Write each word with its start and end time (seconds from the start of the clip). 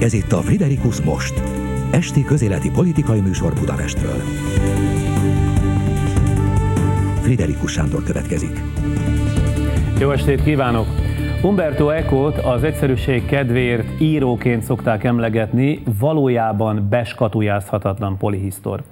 Ez 0.00 0.12
itt 0.12 0.32
a 0.32 0.42
Friderikus 0.42 1.00
Most, 1.00 1.42
esti 1.90 2.24
közéleti 2.24 2.70
politikai 2.70 3.20
műsor 3.20 3.52
Budapestről. 3.52 4.22
Friderikus 7.22 7.72
Sándor 7.72 8.02
következik. 8.02 8.62
Jó 9.98 10.10
estét 10.10 10.42
kívánok! 10.42 10.99
Umberto 11.42 11.88
Eco-t 11.88 12.38
az 12.38 12.64
egyszerűség 12.64 13.26
kedvéért 13.26 14.00
íróként 14.00 14.62
szokták 14.62 15.04
emlegetni, 15.04 15.82
valójában 15.98 16.86
beskatujázhatatlan 16.90 18.16
polihisztor. 18.16 18.82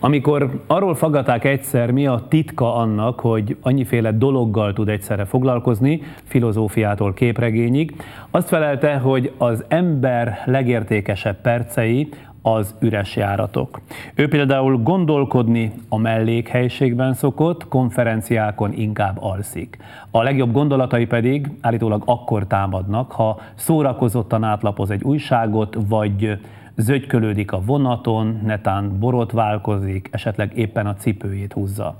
Amikor 0.00 0.62
arról 0.66 0.94
faggaták 0.94 1.44
egyszer, 1.44 1.90
mi 1.90 2.06
a 2.06 2.26
titka 2.28 2.74
annak, 2.74 3.20
hogy 3.20 3.56
annyiféle 3.60 4.12
dologgal 4.12 4.72
tud 4.72 4.88
egyszerre 4.88 5.24
foglalkozni, 5.24 6.02
filozófiától 6.24 7.14
képregényig, 7.14 7.96
azt 8.30 8.48
felelte, 8.48 8.94
hogy 8.94 9.32
az 9.38 9.64
ember 9.68 10.42
legértékesebb 10.44 11.40
percei 11.40 12.08
az 12.46 12.74
üres 12.80 13.16
járatok. 13.16 13.80
Ő 14.14 14.28
például 14.28 14.76
gondolkodni 14.76 15.72
a 15.88 15.98
mellékhelységben 15.98 17.14
szokott, 17.14 17.68
konferenciákon 17.68 18.72
inkább 18.72 19.16
alszik. 19.20 19.78
A 20.10 20.22
legjobb 20.22 20.52
gondolatai 20.52 21.06
pedig 21.06 21.50
állítólag 21.60 22.02
akkor 22.06 22.46
támadnak, 22.46 23.12
ha 23.12 23.40
szórakozottan 23.54 24.44
átlapoz 24.44 24.90
egy 24.90 25.02
újságot, 25.02 25.76
vagy 25.88 26.38
zögykölődik 26.76 27.52
a 27.52 27.60
vonaton, 27.60 28.40
netán 28.44 28.98
borotválkozik, 28.98 30.08
esetleg 30.12 30.58
éppen 30.58 30.86
a 30.86 30.94
cipőjét 30.94 31.52
húzza. 31.52 31.96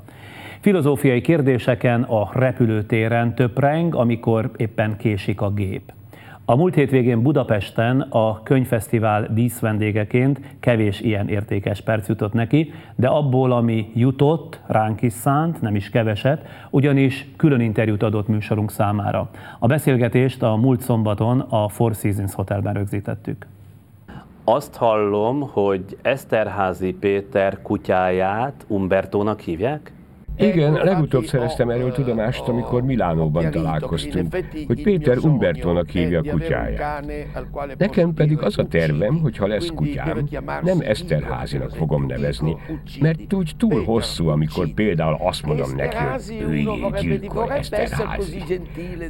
Filozófiai 0.61 1.21
kérdéseken 1.21 2.03
a 2.03 2.31
repülőtéren 2.33 3.35
töpreng, 3.35 3.95
amikor 3.95 4.51
éppen 4.57 4.97
késik 4.97 5.41
a 5.41 5.51
gép. 5.51 5.93
A 6.47 6.57
múlt 6.57 6.75
hétvégén 6.75 7.23
Budapesten 7.23 8.01
a 8.01 8.43
könyvfesztivál 8.43 9.29
díszvendégeként 9.33 10.41
kevés 10.61 11.01
ilyen 11.01 11.29
értékes 11.29 11.81
perc 11.81 12.09
jutott 12.09 12.33
neki, 12.33 12.73
de 12.97 13.09
abból, 13.09 13.53
ami 13.53 13.91
jutott, 13.95 14.61
ránk 14.67 15.03
is 15.03 15.13
szánt, 15.13 15.61
nem 15.61 15.75
is 15.75 15.91
keveset, 15.91 16.47
ugyanis 16.71 17.27
külön 17.37 17.61
interjút 17.61 18.03
adott 18.03 18.29
műsorunk 18.29 18.71
számára. 18.71 19.31
A 19.59 19.67
beszélgetést 19.67 20.43
a 20.43 20.57
múlt 20.57 20.81
szombaton 20.81 21.41
a 21.41 21.69
Four 21.69 21.95
Seasons 21.95 22.35
Hotelben 22.35 22.75
rögzítettük. 22.75 23.47
Azt 24.45 24.77
hallom, 24.77 25.41
hogy 25.53 25.97
Eszterházi 26.03 26.93
Péter 26.93 27.63
kutyáját 27.63 28.65
Umbertónak 28.69 29.41
hívják? 29.41 29.94
Igen, 30.37 30.73
legutóbb 30.73 31.25
szereztem 31.25 31.71
erről 31.71 31.93
tudomást, 31.93 32.49
amikor 32.49 32.83
Milánóban 32.83 33.51
találkoztunk, 33.51 34.37
hogy 34.67 34.83
Péter 34.83 35.19
Umbertónak 35.19 35.89
hívja 35.89 36.19
a 36.19 36.31
kutyáját. 36.31 37.07
Nekem 37.79 38.15
pedig 38.15 38.39
az 38.39 38.59
a 38.59 38.67
tervem, 38.67 39.21
hogy 39.21 39.37
ha 39.37 39.47
lesz 39.47 39.71
kutyám, 39.75 40.29
nem 40.63 40.79
Eszterházinak 40.81 41.71
fogom 41.71 42.07
nevezni, 42.07 42.57
mert 43.01 43.33
úgy 43.33 43.53
túl 43.57 43.85
hosszú, 43.85 44.29
amikor 44.29 44.69
például 44.75 45.17
azt 45.21 45.47
mondom 45.47 45.75
neki, 45.77 45.97
hogy 45.97 46.47
üljé, 46.49 46.65
gyilkol 47.01 47.53
Eszterházi. 47.53 48.43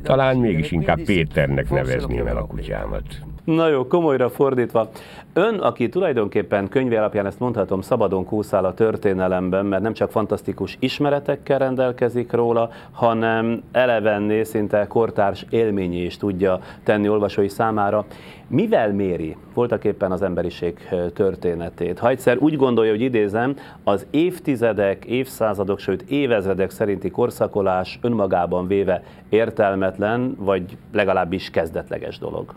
Talán 0.02 0.36
mégis 0.36 0.70
inkább 0.70 1.00
Péternek 1.00 1.70
nevezném 1.70 2.26
el 2.26 2.36
a 2.36 2.46
kutyámat. 2.46 3.04
Na 3.44 3.68
jó, 3.68 3.86
komolyra 3.86 4.28
fordítva. 4.28 4.90
Ön, 5.32 5.54
aki 5.54 5.88
tulajdonképpen 5.88 6.68
könyve 6.68 6.98
alapján 6.98 7.26
ezt 7.26 7.38
mondhatom, 7.38 7.80
szabadon 7.80 8.24
kúszál 8.24 8.64
a 8.64 8.74
történelemben, 8.74 9.66
mert 9.66 9.82
nem 9.82 9.92
csak 9.92 10.10
fantasztikus 10.10 10.76
ismeretekkel 10.80 11.58
rendelkezik 11.58 12.32
róla, 12.32 12.70
hanem 12.92 13.62
elevenné, 13.72 14.42
szinte 14.42 14.86
kortárs 14.86 15.46
élményé 15.50 16.04
is 16.04 16.16
tudja 16.16 16.60
tenni 16.82 17.08
olvasói 17.08 17.48
számára. 17.48 18.04
Mivel 18.46 18.92
méri 18.92 19.36
voltak 19.54 19.84
éppen 19.84 20.12
az 20.12 20.22
emberiség 20.22 20.88
történetét? 21.14 21.98
Ha 21.98 22.08
egyszer 22.08 22.38
úgy 22.38 22.56
gondolja, 22.56 22.90
hogy 22.90 23.00
idézem, 23.00 23.56
az 23.82 24.06
évtizedek, 24.10 25.04
évszázadok, 25.04 25.78
sőt 25.78 26.02
évezredek 26.02 26.70
szerinti 26.70 27.10
korszakolás 27.10 27.98
önmagában 28.02 28.66
véve 28.66 29.02
értelmetlen, 29.28 30.34
vagy 30.38 30.76
legalábbis 30.92 31.50
kezdetleges 31.50 32.18
dolog. 32.18 32.54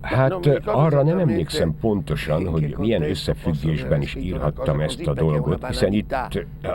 Hát 0.00 0.46
arra 0.64 1.02
nem 1.02 1.18
emlékszem 1.18 1.74
pontosan, 1.80 2.46
hogy 2.46 2.74
milyen 2.78 3.02
összefüggésben 3.02 4.02
is 4.02 4.14
írhattam 4.14 4.80
ezt 4.80 5.06
a 5.06 5.12
dolgot, 5.12 5.66
hiszen 5.66 5.92
itt, 5.92 6.14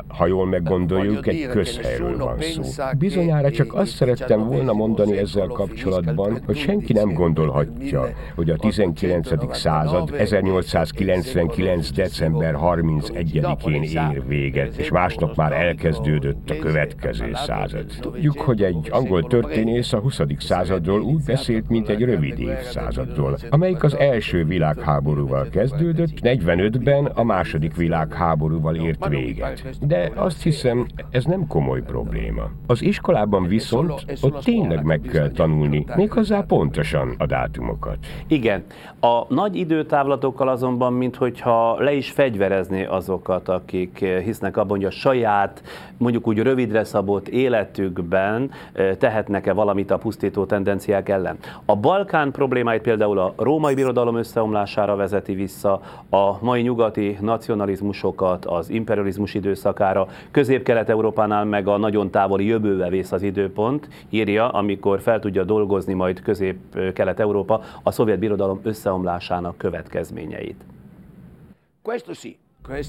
ha 0.07 0.27
jól 0.27 0.45
meggondoljuk, 0.45 1.27
egy 1.27 1.47
közhelyről 1.47 2.17
van 2.17 2.39
szó. 2.39 2.83
Bizonyára 2.97 3.51
csak 3.51 3.73
azt 3.73 3.91
szerettem 3.95 4.47
volna 4.47 4.73
mondani 4.73 5.17
ezzel 5.17 5.47
kapcsolatban, 5.47 6.41
hogy 6.45 6.57
senki 6.57 6.93
nem 6.93 7.13
gondolhatja, 7.13 8.09
hogy 8.35 8.49
a 8.49 8.55
19. 8.55 9.55
század 9.55 10.13
1899. 10.17 11.91
december 11.91 12.55
31-én 12.61 13.83
ér 13.83 14.27
véget, 14.27 14.77
és 14.77 14.91
másnap 14.91 15.35
már 15.35 15.51
elkezdődött 15.51 16.49
a 16.49 16.55
következő 16.59 17.31
század. 17.33 17.85
Tudjuk, 17.99 18.39
hogy 18.39 18.63
egy 18.63 18.87
angol 18.91 19.23
történész 19.23 19.93
a 19.93 19.99
20. 19.99 20.19
századról 20.37 21.01
úgy 21.01 21.23
beszélt, 21.23 21.69
mint 21.69 21.89
egy 21.89 22.01
rövid 22.01 22.39
évszázad 22.39 23.13
évszázadról, 23.15 23.37
amelyik 23.49 23.83
az 23.83 23.97
első 23.97 24.45
világháborúval 24.45 25.47
kezdődött, 25.49 26.09
45-ben 26.21 27.05
a 27.05 27.23
második 27.23 27.75
világháborúval 27.75 28.75
ért 28.75 29.07
véget. 29.07 29.87
De 29.87 30.11
azt 30.15 30.43
hiszem, 30.43 30.85
ez 31.09 31.25
nem 31.25 31.47
komoly 31.47 31.81
probléma. 31.81 32.49
Az 32.67 32.81
iskolában 32.81 33.47
viszont 33.47 34.05
ott 34.21 34.43
tényleg 34.43 34.83
meg 34.83 35.01
kell 35.11 35.29
tanulni, 35.29 35.85
méghozzá 35.95 36.41
pontosan 36.41 37.15
a 37.17 37.25
dátumokat. 37.25 37.97
Igen. 38.27 38.63
A 38.99 39.33
nagy 39.33 39.55
időtávlatokkal 39.55 40.47
azonban, 40.47 40.93
minthogyha 40.93 41.79
le 41.79 41.93
is 41.93 42.11
fegyverezni 42.11 42.83
azokat, 42.83 43.49
akik 43.49 44.05
hisznek 44.23 44.57
abban, 44.57 44.77
hogy 44.77 44.85
a 44.85 44.89
saját, 44.89 45.63
mondjuk 45.97 46.27
úgy 46.27 46.37
rövidre 46.37 46.83
szabott 46.83 47.27
életükben 47.27 48.51
eh, 48.73 48.95
tehetnek-e 48.95 49.53
valamit 49.53 49.91
a 49.91 49.97
pusztító 49.97 50.45
tendenciák 50.45 51.09
ellen. 51.09 51.37
A 51.65 51.75
Balkán 51.75 52.31
problémáit 52.31 52.81
például 52.81 53.04
például 53.05 53.33
a 53.37 53.43
római 53.43 53.73
birodalom 53.73 54.15
összeomlására 54.15 54.95
vezeti 54.95 55.33
vissza, 55.33 55.81
a 56.09 56.43
mai 56.43 56.61
nyugati 56.61 57.17
nacionalizmusokat 57.21 58.45
az 58.45 58.69
imperializmus 58.69 59.33
időszakára, 59.33 60.07
közép-kelet-európánál 60.31 61.45
meg 61.45 61.67
a 61.67 61.77
nagyon 61.77 62.11
távoli 62.11 62.45
jövőbe 62.45 62.89
vész 62.89 63.11
az 63.11 63.21
időpont, 63.21 63.87
írja, 64.09 64.49
amikor 64.49 65.01
fel 65.01 65.19
tudja 65.19 65.43
dolgozni 65.43 65.93
majd 65.93 66.21
közép-kelet-európa 66.21 67.61
a 67.83 67.91
szovjet 67.91 68.19
birodalom 68.19 68.59
összeomlásának 68.63 69.57
következményeit. 69.57 70.61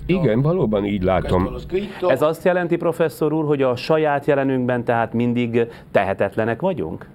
Igen, 0.06 0.42
valóban 0.42 0.84
így 0.84 1.02
látom. 1.02 1.56
Ez 2.08 2.22
azt 2.22 2.44
jelenti, 2.44 2.76
professzor 2.76 3.32
úr, 3.32 3.44
hogy 3.44 3.62
a 3.62 3.76
saját 3.76 4.26
jelenünkben 4.26 4.84
tehát 4.84 5.12
mindig 5.12 5.66
tehetetlenek 5.90 6.60
vagyunk? 6.60 7.06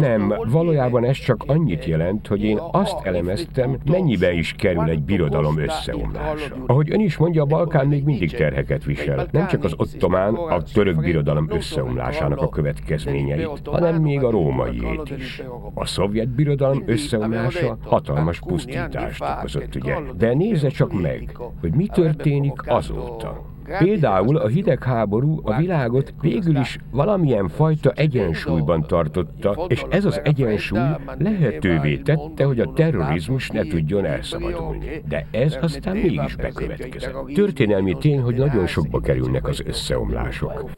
Nem, 0.00 0.34
valójában 0.50 1.04
ez 1.04 1.16
csak 1.16 1.44
annyit 1.46 1.84
jelent, 1.84 2.26
hogy 2.26 2.42
én 2.42 2.58
azt 2.72 2.96
elemeztem, 3.02 3.78
mennyibe 3.90 4.32
is 4.32 4.52
kerül 4.52 4.88
egy 4.88 5.02
birodalom 5.02 5.58
összeomlása. 5.58 6.54
Ahogy 6.66 6.92
ön 6.92 7.00
is 7.00 7.16
mondja, 7.16 7.42
a 7.42 7.46
Balkán 7.46 7.86
még 7.86 8.04
mindig 8.04 8.30
terheket 8.30 8.84
visel. 8.84 9.26
Nem 9.30 9.46
csak 9.46 9.64
az 9.64 9.74
ottomán, 9.76 10.34
a 10.34 10.62
török 10.62 11.00
birodalom 11.00 11.46
összeomlásának 11.50 12.40
a 12.40 12.48
következményeit, 12.48 13.60
hanem 13.64 14.02
még 14.02 14.22
a 14.22 14.30
rómaiét 14.30 15.12
is. 15.18 15.42
A 15.74 15.86
szovjet 15.86 16.28
birodalom 16.28 16.82
összeomlása 16.86 17.78
hatalmas 17.84 18.38
pusztítást 18.38 19.22
okozott, 19.36 19.74
ugye? 19.74 19.96
De 20.18 20.34
nézze 20.34 20.68
csak 20.68 21.00
meg, 21.00 21.38
hogy 21.60 21.72
mi 21.72 21.86
történik 21.86 22.70
azóta. 22.70 23.56
Például 23.78 24.36
a 24.36 24.46
hidegháború 24.46 25.40
a 25.42 25.56
világot 25.56 26.14
végül 26.20 26.56
is 26.56 26.78
valamilyen 26.90 27.48
fajta 27.48 27.90
egyensúlyban 27.90 28.86
tartotta, 28.86 29.64
és 29.68 29.84
ez 29.90 30.04
az 30.04 30.20
egyensúly 30.24 30.88
lehetővé 31.18 31.96
tette, 31.96 32.44
hogy 32.44 32.60
a 32.60 32.72
terrorizmus 32.72 33.48
ne 33.48 33.62
tudjon 33.62 34.04
elszabadulni. 34.04 35.02
De 35.08 35.26
ez 35.30 35.58
aztán 35.60 35.96
mégis 35.96 36.36
bekövetkezett. 36.36 37.14
Történelmi 37.34 37.96
tény, 37.98 38.20
hogy 38.20 38.34
nagyon 38.34 38.66
sokba 38.66 39.00
kerülnek 39.00 39.46
az 39.48 39.62
összeomlások. 39.66 40.70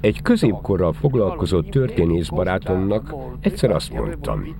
Egy 0.00 0.22
középkorral 0.22 0.92
foglalkozó 0.92 1.62
történész 1.62 2.28
barátomnak 2.28 3.14
egyszer 3.40 3.70
azt 3.70 3.92
mondtam, 3.92 4.56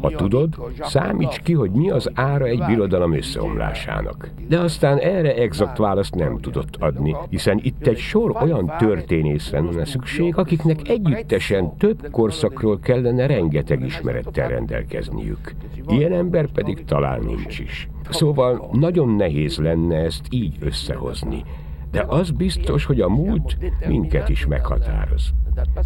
ha 0.00 0.10
tudod, 0.10 0.54
számíts 0.80 1.38
ki, 1.38 1.52
hogy 1.52 1.70
mi 1.70 1.90
az 1.90 2.10
ára 2.14 2.44
egy 2.44 2.62
birodalom 2.66 3.14
összeomlásának. 3.14 4.30
De 4.48 4.58
aztán 4.58 4.98
erre 4.98 5.34
exakt 5.34 5.78
választ 5.78 6.14
nem 6.14 6.38
tudott 6.40 6.76
adni, 6.76 7.16
hiszen 7.28 7.60
itt 7.62 7.86
egy 7.86 7.98
sor 7.98 8.36
olyan 8.42 8.72
történészre 8.78 9.60
lenne 9.60 9.84
szükség, 9.84 10.36
akiknek 10.36 10.88
együttesen 10.88 11.76
több 11.76 12.08
korszakról 12.10 12.78
kellene 12.78 13.26
rengeteg 13.26 13.84
ismerettel 13.84 14.48
rendelkezniük. 14.48 15.54
Ilyen 15.88 16.12
ember 16.12 16.46
pedig 16.46 16.84
talán 16.84 17.20
nincs 17.24 17.58
is. 17.58 17.88
Szóval 18.10 18.68
nagyon 18.72 19.08
nehéz 19.08 19.58
lenne 19.58 19.96
ezt 19.96 20.26
így 20.30 20.56
összehozni. 20.60 21.44
De 21.90 22.04
az 22.08 22.30
biztos, 22.30 22.84
hogy 22.84 23.00
a 23.00 23.08
múlt 23.08 23.56
minket 23.88 24.28
is 24.28 24.46
meghatároz. 24.46 25.32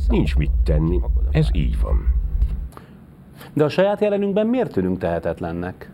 Nincs 0.08 0.36
mit 0.36 0.50
tenni, 0.64 1.00
ez 1.30 1.48
így 1.52 1.80
van. 1.80 2.21
De 3.52 3.64
a 3.64 3.68
saját 3.68 4.00
jelenünkben 4.00 4.46
miért 4.46 4.72
tűnünk 4.72 4.98
tehetetlennek? 4.98 5.91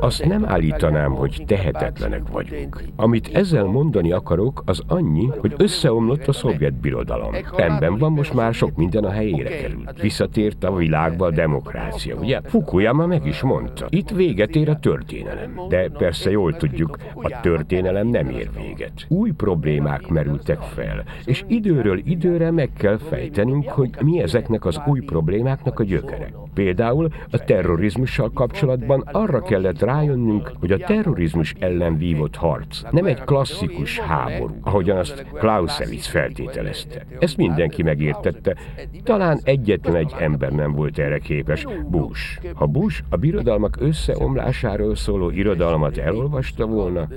Azt 0.00 0.24
nem 0.24 0.44
állítanám, 0.46 1.12
hogy 1.12 1.42
tehetetlenek 1.46 2.22
vagyunk. 2.32 2.82
Amit 2.96 3.30
ezzel 3.32 3.64
mondani 3.64 4.12
akarok, 4.12 4.62
az 4.66 4.82
annyi, 4.86 5.30
hogy 5.38 5.54
összeomlott 5.56 6.28
a 6.28 6.32
szovjet 6.32 6.74
birodalom. 6.74 7.34
Rendben 7.56 7.98
van, 7.98 8.12
most 8.12 8.34
már 8.34 8.54
sok 8.54 8.76
minden 8.76 9.04
a 9.04 9.10
helyére 9.10 9.56
került. 9.56 10.00
Visszatért 10.00 10.64
a 10.64 10.74
világba 10.74 11.26
a 11.26 11.30
demokrácia, 11.30 12.16
ugye? 12.16 12.40
Fukuyama 12.44 13.06
meg 13.06 13.26
is 13.26 13.42
mondta. 13.42 13.86
Itt 13.88 14.10
véget 14.10 14.56
ér 14.56 14.68
a 14.68 14.78
történelem. 14.78 15.60
De 15.68 15.88
persze 15.88 16.30
jól 16.30 16.56
tudjuk, 16.56 16.98
a 17.14 17.40
történelem 17.40 18.06
nem 18.06 18.28
ér 18.28 18.50
véget. 18.56 19.06
Új 19.08 19.30
problémák 19.30 20.08
merültek 20.08 20.60
fel, 20.60 21.04
és 21.24 21.44
időről 21.46 22.00
időre 22.04 22.50
meg 22.50 22.70
kell 22.76 22.98
fejtenünk, 22.98 23.68
hogy 23.68 23.90
mi 24.00 24.22
ezeknek 24.22 24.64
az 24.64 24.80
új 24.86 25.00
problémáknak 25.00 25.78
a 25.78 25.84
gyökere. 25.84 26.32
Például 26.54 27.08
a 27.30 27.38
terrorizmussal 27.38 28.30
kapcsolatban 28.30 29.00
arra 29.00 29.40
kellett 29.40 29.80
rájönnünk, 29.80 30.52
hogy 30.60 30.72
a 30.72 30.78
terrorizmus 30.78 31.54
ellen 31.58 31.96
vívott 31.96 32.36
harc 32.36 32.82
nem 32.90 33.06
egy 33.06 33.24
klasszikus 33.24 33.98
háború, 33.98 34.56
ahogyan 34.60 34.96
azt 34.96 35.26
Clausewitz 35.32 36.06
feltételezte. 36.06 37.06
Ezt 37.18 37.36
mindenki 37.36 37.82
megértette, 37.82 38.56
talán 39.02 39.40
egyetlen 39.42 39.94
egy 39.94 40.14
ember 40.18 40.52
nem 40.52 40.72
volt 40.72 40.98
erre 40.98 41.18
képes, 41.18 41.66
Bush. 41.88 42.40
Ha 42.54 42.66
Bush 42.66 43.02
a 43.08 43.16
birodalmak 43.16 43.76
összeomlásáról 43.80 44.94
szóló 44.94 45.30
irodalmat 45.30 45.96
elolvasta 45.96 46.66
volna, 46.66 47.08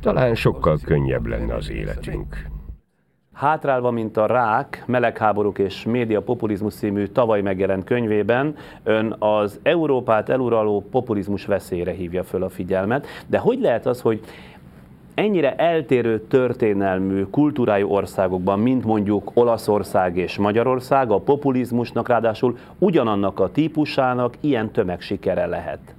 talán 0.00 0.34
sokkal 0.34 0.78
könnyebb 0.84 1.26
lenne 1.26 1.54
az 1.54 1.70
életünk. 1.70 2.54
Hátrálva, 3.36 3.90
mint 3.90 4.16
a 4.16 4.26
rák, 4.26 4.82
melegháborúk 4.86 5.58
és 5.58 5.84
média 5.84 6.22
populizmus 6.22 6.74
című 6.74 7.06
tavaly 7.06 7.40
megjelent 7.40 7.84
könyvében 7.84 8.56
ön 8.82 9.16
az 9.18 9.60
Európát 9.62 10.28
eluraló 10.28 10.84
populizmus 10.90 11.46
veszélyre 11.46 11.92
hívja 11.92 12.24
föl 12.24 12.42
a 12.42 12.48
figyelmet. 12.48 13.06
De 13.26 13.38
hogy 13.38 13.60
lehet 13.60 13.86
az, 13.86 14.00
hogy 14.00 14.20
ennyire 15.14 15.54
eltérő 15.56 16.20
történelmű, 16.20 17.22
kultúrájú 17.22 17.88
országokban, 17.88 18.58
mint 18.58 18.84
mondjuk 18.84 19.30
Olaszország 19.34 20.16
és 20.16 20.36
Magyarország, 20.36 21.10
a 21.10 21.18
populizmusnak 21.18 22.08
ráadásul 22.08 22.56
ugyanannak 22.78 23.40
a 23.40 23.50
típusának 23.50 24.34
ilyen 24.40 24.70
tömegsikere 24.70 25.46
lehet? 25.46 25.94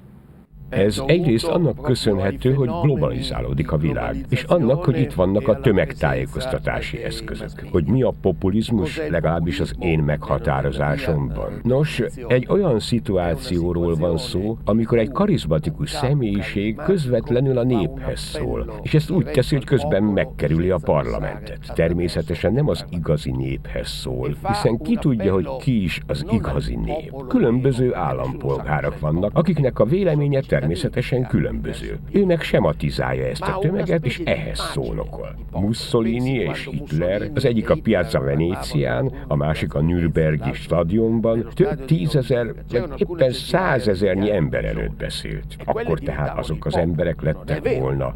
Ez 0.70 1.02
egyrészt 1.06 1.48
annak 1.48 1.82
köszönhető, 1.82 2.54
hogy 2.54 2.70
globalizálódik 2.82 3.72
a 3.72 3.78
világ, 3.78 4.16
és 4.30 4.44
annak, 4.44 4.84
hogy 4.86 5.00
itt 5.00 5.14
vannak 5.14 5.48
a 5.48 5.60
tömegtájékoztatási 5.60 7.04
eszközök. 7.04 7.50
Hogy 7.72 7.86
mi 7.86 8.02
a 8.02 8.14
populizmus, 8.22 9.02
legalábbis 9.10 9.60
az 9.60 9.74
én 9.80 10.00
meghatározásomban. 10.00 11.60
Nos, 11.64 12.02
egy 12.28 12.46
olyan 12.50 12.80
szituációról 12.80 13.96
van 13.96 14.18
szó, 14.18 14.58
amikor 14.66 14.98
egy 14.98 15.12
karizmatikus 15.12 15.90
személyiség 15.90 16.76
közvetlenül 16.76 17.58
a 17.58 17.64
néphez 17.64 18.20
szól, 18.20 18.74
és 18.82 18.94
ezt 18.94 19.10
úgy 19.10 19.26
teszi, 19.26 19.56
hogy 19.56 19.66
közben 19.66 20.04
megkerüli 20.04 20.70
a 20.70 20.80
parlamentet. 20.84 21.60
Természetesen 21.74 22.54
nem 22.54 22.68
az 22.68 22.86
igazi 22.90 23.32
néphez 23.32 23.90
szól, 23.90 24.36
hiszen 24.48 24.78
ki 24.78 24.96
tudja, 24.96 25.34
hogy 25.34 25.48
ki 25.60 25.84
is 25.84 26.02
az 26.08 26.26
igazi 26.32 26.76
nép. 26.76 27.14
Különböző 27.28 27.96
állampolgárok 27.96 29.00
vannak, 29.00 29.32
akiknek 29.34 29.80
a 29.80 29.86
véleménye 29.86 30.42
természetesen 30.60 31.28
különböző. 31.28 31.98
Ő 32.12 32.26
meg 32.26 32.42
sematizálja 32.42 33.26
ezt 33.26 33.42
a 33.42 33.58
tömeget, 33.60 34.06
és 34.06 34.22
ehhez 34.24 34.60
szónokol. 34.60 35.36
Mussolini 35.52 36.34
és 36.34 36.70
Hitler, 36.72 37.30
az 37.34 37.46
egyik 37.46 37.70
a 37.70 37.76
Piazza 37.84 38.20
Venécián, 38.20 39.12
a 39.28 39.36
másik 39.36 39.74
a 39.74 39.82
Nürnbergi 39.82 40.54
stadionban 40.54 41.48
több 41.54 41.86
tízezer, 41.86 42.54
éppen 42.96 43.32
százezernyi 43.32 44.32
ember 44.32 44.66
előtt 44.66 44.96
beszélt. 44.96 45.56
Akkor 45.66 46.00
tehát 46.00 46.38
azok 46.38 46.66
az 46.66 46.78
emberek 46.78 47.22
lettek 47.22 47.80
volna 47.80 48.16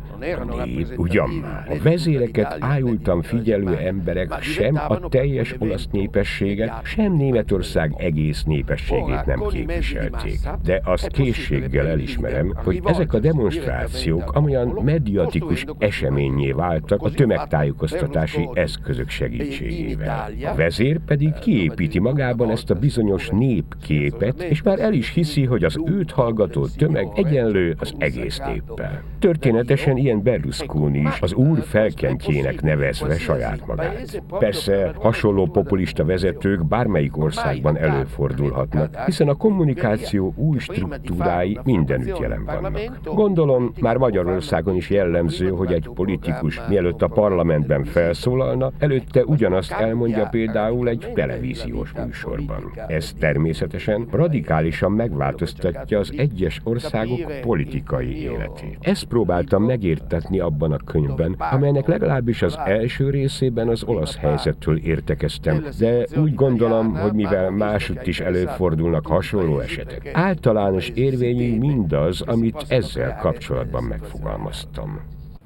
a 0.49 0.63
nép, 0.63 0.87
ugyan 0.97 1.29
már. 1.29 1.67
A 1.69 1.83
vezéreket 1.83 2.57
ájultan 2.59 3.21
figyelő 3.21 3.77
emberek 3.77 4.41
sem 4.41 4.75
a 4.87 5.09
teljes 5.09 5.55
olasz 5.59 5.87
népességet, 5.91 6.79
sem 6.83 7.15
Németország 7.15 7.93
egész 7.97 8.43
népességét 8.43 9.25
nem 9.25 9.39
képviselték. 9.49 10.39
De 10.63 10.81
azt 10.83 11.07
készséggel 11.07 11.87
elismer 11.87 12.30
ismerem, 12.31 12.53
hogy 12.63 12.81
ezek 12.85 13.13
a 13.13 13.19
demonstrációk 13.19 14.31
amolyan 14.31 14.79
mediatikus 14.83 15.65
eseményé 15.77 16.51
váltak 16.51 17.01
a 17.01 17.09
tömegtájékoztatási 17.09 18.49
eszközök 18.53 19.09
segítségével. 19.09 20.31
A 20.51 20.55
vezér 20.55 20.99
pedig 21.05 21.33
kiépíti 21.33 21.99
magában 21.99 22.49
ezt 22.49 22.69
a 22.69 22.75
bizonyos 22.75 23.29
népképet, 23.29 24.41
és 24.41 24.61
már 24.61 24.79
el 24.79 24.93
is 24.93 25.09
hiszi, 25.09 25.45
hogy 25.45 25.63
az 25.63 25.79
őt 25.85 26.11
hallgató 26.11 26.67
tömeg 26.77 27.07
egyenlő 27.15 27.75
az 27.79 27.93
egész 27.97 28.39
néppel. 28.39 29.03
Történetesen 29.19 29.97
ilyen 29.97 30.23
Berlusconi 30.23 30.99
is 30.99 31.21
az 31.21 31.33
úr 31.33 31.63
felkentjének 31.63 32.61
nevezve 32.61 33.17
saját 33.17 33.67
magát. 33.67 34.21
Persze 34.39 34.91
hasonló 34.95 35.45
populista 35.45 36.05
vezetők 36.05 36.65
bármelyik 36.65 37.17
országban 37.17 37.77
előfordulhatnak, 37.77 38.99
hiszen 39.05 39.27
a 39.27 39.35
kommunikáció 39.35 40.33
új 40.35 40.57
struktúrái 40.59 41.59
mindenütt 41.63 42.20
jelen 42.21 42.45
vannak. 42.45 42.79
Gondolom, 43.03 43.73
már 43.79 43.97
Magyarországon 43.97 44.75
is 44.75 44.89
jellemző, 44.89 45.49
hogy 45.49 45.73
egy 45.73 45.89
politikus 45.93 46.61
mielőtt 46.69 47.01
a 47.01 47.07
parlamentben 47.07 47.83
felszólalna, 47.83 48.71
előtte 48.77 49.23
ugyanazt 49.25 49.71
elmondja 49.71 50.27
például 50.27 50.89
egy 50.89 51.11
televíziós 51.13 51.91
műsorban. 52.05 52.71
Ez 52.87 53.13
természetesen 53.19 54.07
radikálisan 54.11 54.91
megváltoztatja 54.91 55.99
az 55.99 56.13
egyes 56.17 56.61
országok 56.63 57.31
politikai 57.41 58.21
életét. 58.21 58.77
Ezt 58.79 59.05
próbáltam 59.05 59.63
megértetni 59.63 60.39
abban 60.39 60.71
a 60.71 60.77
könyvben, 60.85 61.35
amelynek 61.51 61.87
legalábbis 61.87 62.41
az 62.41 62.59
első 62.65 63.09
részében 63.09 63.67
az 63.67 63.83
olasz 63.83 64.17
helyzettől 64.17 64.77
értekeztem, 64.77 65.63
de 65.79 66.05
úgy 66.15 66.35
gondolom, 66.35 66.95
hogy 66.95 67.13
mivel 67.13 67.49
másutt 67.49 68.07
is 68.07 68.19
előfordulnak 68.19 69.07
hasonló 69.07 69.59
esetek, 69.59 70.09
általános 70.13 70.89
érvényű 70.89 71.57
mindaz, 71.57 72.10
az, 72.11 72.21
amit 72.21 72.65
ezzel 72.67 73.17
kapcsolatban 73.17 73.83
megfogalmaztam. 73.83 74.99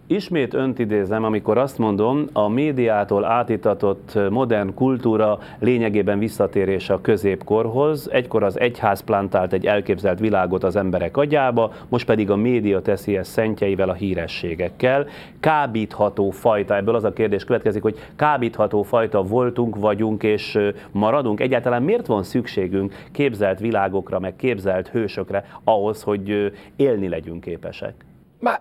Ismét 0.08 0.54
önt 0.54 0.80
idézem, 0.80 1.24
amikor 1.24 1.58
azt 1.58 1.78
mondom, 1.78 2.28
a 2.34 2.48
médiától 2.48 3.26
átitatott 3.26 4.20
modern 4.30 4.74
kultúra 4.74 5.40
lényegében 5.60 6.20
visszatérése 6.20 6.94
a 6.94 7.02
középkorhoz. 7.02 8.12
Egykor 8.12 8.44
az 8.44 8.60
egyház 8.60 9.02
plantált 9.02 9.54
egy 9.54 9.66
elképzelt 9.66 10.20
világot 10.20 10.64
az 10.64 10.76
emberek 10.76 11.18
agyába, 11.18 11.74
most 11.90 12.06
pedig 12.06 12.30
a 12.30 12.36
média 12.36 12.82
teszi 12.82 13.18
ezt 13.18 13.32
szentjeivel, 13.32 13.90
a 13.90 13.94
hírességekkel. 13.94 15.08
Kábítható 15.40 16.30
fajta, 16.30 16.76
ebből 16.76 16.96
az 16.96 17.04
a 17.04 17.14
kérdés 17.14 17.44
következik, 17.44 17.82
hogy 17.82 17.98
kábítható 18.16 18.84
fajta 18.84 19.24
voltunk, 19.24 19.76
vagyunk 19.76 20.24
és 20.24 20.60
maradunk. 20.92 21.40
Egyáltalán 21.40 21.84
miért 21.84 22.08
van 22.08 22.24
szükségünk 22.24 22.94
képzelt 23.12 23.60
világokra, 23.60 24.20
meg 24.20 24.36
képzelt 24.36 24.88
hősökre 24.88 25.46
ahhoz, 25.64 26.04
hogy 26.04 26.52
élni 26.76 27.08
legyünk 27.08 27.42
képesek? 27.42 27.94
Már 28.40 28.60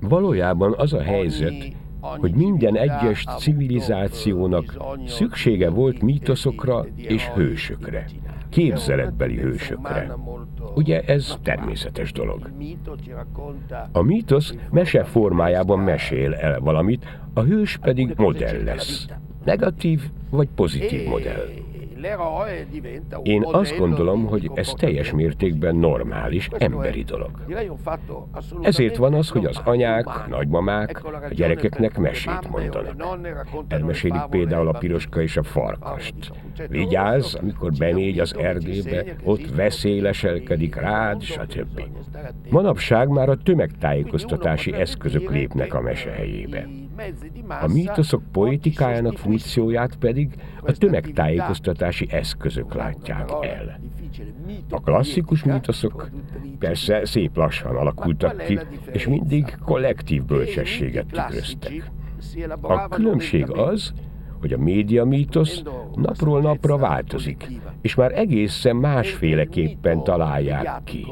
Valójában 0.00 0.74
az 0.76 0.92
a 0.92 1.02
helyzet, 1.02 1.54
hogy 2.00 2.34
minden 2.34 2.76
egyes 2.76 3.24
civilizációnak 3.38 4.76
szüksége 5.06 5.70
volt 5.70 6.02
mítoszokra 6.02 6.86
és 6.96 7.28
hősökre, 7.28 8.06
képzeletbeli 8.48 9.36
hősökre. 9.36 10.16
Ugye 10.74 11.00
ez 11.00 11.38
természetes 11.42 12.12
dolog. 12.12 12.50
A 13.92 14.02
mítosz 14.02 14.54
mese 14.70 15.04
formájában 15.04 15.78
mesél 15.78 16.34
el 16.34 16.60
valamit, 16.60 17.04
a 17.34 17.40
hős 17.40 17.76
pedig 17.76 18.12
modell 18.16 18.62
lesz. 18.64 19.06
Negatív 19.44 20.02
vagy 20.30 20.48
pozitív 20.54 21.08
modell. 21.08 21.46
Én 23.22 23.44
azt 23.44 23.76
gondolom, 23.76 24.26
hogy 24.26 24.50
ez 24.54 24.72
teljes 24.76 25.12
mértékben 25.12 25.76
normális, 25.76 26.48
emberi 26.58 27.02
dolog. 27.02 27.30
Ezért 28.60 28.96
van 28.96 29.14
az, 29.14 29.28
hogy 29.28 29.44
az 29.44 29.60
anyák, 29.64 30.06
nagymamák 30.28 31.04
a 31.04 31.34
gyerekeknek 31.34 31.98
mesét 31.98 32.48
mondanak. 32.50 32.94
Elmesélik 33.68 34.22
például 34.30 34.68
a 34.68 34.78
piroska 34.78 35.22
és 35.22 35.36
a 35.36 35.42
farkast. 35.42 36.14
Vigyázz, 36.68 37.34
amikor 37.34 37.72
bemégy 37.78 38.18
az 38.18 38.36
erdébe, 38.36 39.04
ott 39.24 39.54
veszély 39.54 40.00
leselkedik 40.00 40.74
rád, 40.74 41.22
stb. 41.22 41.82
Manapság 42.50 43.08
már 43.08 43.28
a 43.28 43.36
tömegtájékoztatási 43.36 44.72
eszközök 44.72 45.30
lépnek 45.30 45.74
a 45.74 45.80
mese 45.80 46.10
helyébe. 46.10 46.68
A 47.60 47.66
mítoszok 47.66 48.22
poétikájának 48.32 49.18
funkcióját 49.18 49.96
pedig 49.96 50.34
a 50.62 50.72
tömegtájékoztatási 50.72 52.06
eszközök 52.10 52.74
látják 52.74 53.30
el. 53.42 53.80
A 54.70 54.80
klasszikus 54.80 55.44
mítoszok 55.44 56.10
persze 56.58 57.04
szép 57.04 57.36
lassan 57.36 57.76
alakultak 57.76 58.44
ki, 58.44 58.58
és 58.92 59.06
mindig 59.06 59.56
kollektív 59.64 60.24
bölcsességet 60.24 61.06
tükröztek. 61.06 61.90
A 62.60 62.88
különbség 62.88 63.50
az, 63.50 63.92
hogy 64.44 64.52
a 64.52 64.58
média 64.58 65.04
mítosz 65.04 65.62
napról 65.94 66.40
napra 66.40 66.76
változik, 66.76 67.46
és 67.80 67.94
már 67.94 68.18
egészen 68.18 68.76
másféleképpen 68.76 70.04
találják 70.04 70.80
ki. 70.84 71.06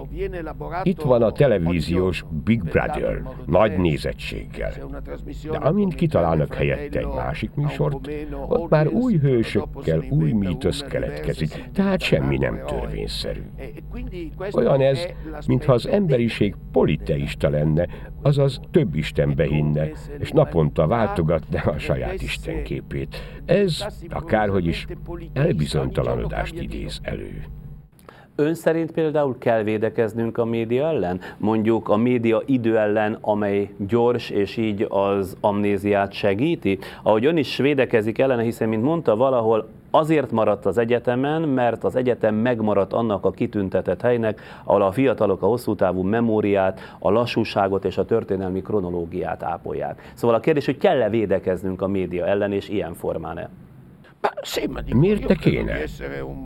Itt 0.83 1.01
van 1.01 1.23
a 1.23 1.33
televíziós 1.33 2.25
Big 2.45 2.63
Brother, 2.63 3.23
nagy 3.47 3.79
nézettséggel. 3.79 4.73
De 5.51 5.57
amint 5.57 5.95
kitalálnak 5.95 6.55
helyette 6.55 6.99
egy 6.99 7.15
másik 7.15 7.51
műsort, 7.55 8.11
ott 8.49 8.71
már 8.71 8.89
új 8.89 9.17
hősökkel 9.17 10.05
új 10.11 10.33
mítosz 10.33 10.85
keletkezik, 10.89 11.65
tehát 11.75 12.01
semmi 12.01 12.37
nem 12.37 12.61
törvényszerű. 12.67 13.43
Olyan 14.53 14.81
ez, 14.81 15.07
mintha 15.47 15.73
az 15.73 15.87
emberiség 15.87 16.55
politeista 16.73 17.49
lenne, 17.49 17.89
azaz 18.23 18.61
több 18.71 18.95
Istenbe 18.95 19.45
hinne, 19.45 19.89
és 20.19 20.31
naponta 20.31 20.87
váltogatná 20.87 21.63
a 21.63 21.79
saját 21.79 22.23
Istenképét. 22.23 23.22
Ez, 23.45 23.87
akárhogy 24.11 24.67
is, 24.67 24.87
elbizonytalanodást 25.33 26.55
idéz 26.55 27.01
elő. 27.03 27.45
Ön 28.37 28.55
szerint 28.55 28.93
például 28.93 29.39
kell 29.39 29.63
védekeznünk 29.63 30.39
a 30.39 30.45
média 30.45 30.87
ellen? 30.87 31.21
Mondjuk 31.37 31.89
a 31.89 31.97
média 31.97 32.43
idő 32.47 32.79
ellen, 32.79 33.19
amely 33.21 33.71
gyors 33.77 34.31
és 34.31 34.57
így 34.57 34.87
az 34.89 35.37
amnéziát 35.41 36.13
segíti? 36.13 36.79
Ahogy 37.03 37.25
ön 37.25 37.37
is 37.37 37.57
védekezik 37.57 38.19
ellene, 38.19 38.43
hiszen, 38.43 38.69
mint 38.69 38.83
mondta, 38.83 39.17
valahol 39.17 39.69
azért 39.91 40.31
maradt 40.31 40.67
az 40.67 40.79
egyetemen, 40.79 41.43
mert 41.43 41.85
az 41.85 41.97
egyetem 41.97 42.35
megmaradt 42.35 42.93
annak 42.93 43.25
a 43.25 43.31
kitüntetett 43.31 44.01
helynek, 44.01 44.41
ahol 44.65 44.83
a 44.83 44.93
fiatalok 44.93 45.43
a 45.43 45.47
hosszú 45.47 45.75
távú 45.75 46.03
memóriát, 46.03 46.81
a 46.99 47.11
lassúságot 47.11 47.85
és 47.85 47.99
a 47.99 48.05
történelmi 48.05 48.63
kronológiát 48.63 49.43
ápolják. 49.43 50.13
Szóval 50.15 50.37
a 50.37 50.41
kérdés, 50.41 50.65
hogy 50.65 50.79
kell-e 50.79 51.09
védekeznünk 51.09 51.83
a 51.83 51.89
média 51.89 52.27
ellen, 52.27 52.53
és 52.53 52.69
ilyen 52.69 52.95
formán-e? 52.95 53.49
Miért 54.95 55.27
te 55.27 55.35
kéne? 55.35 55.79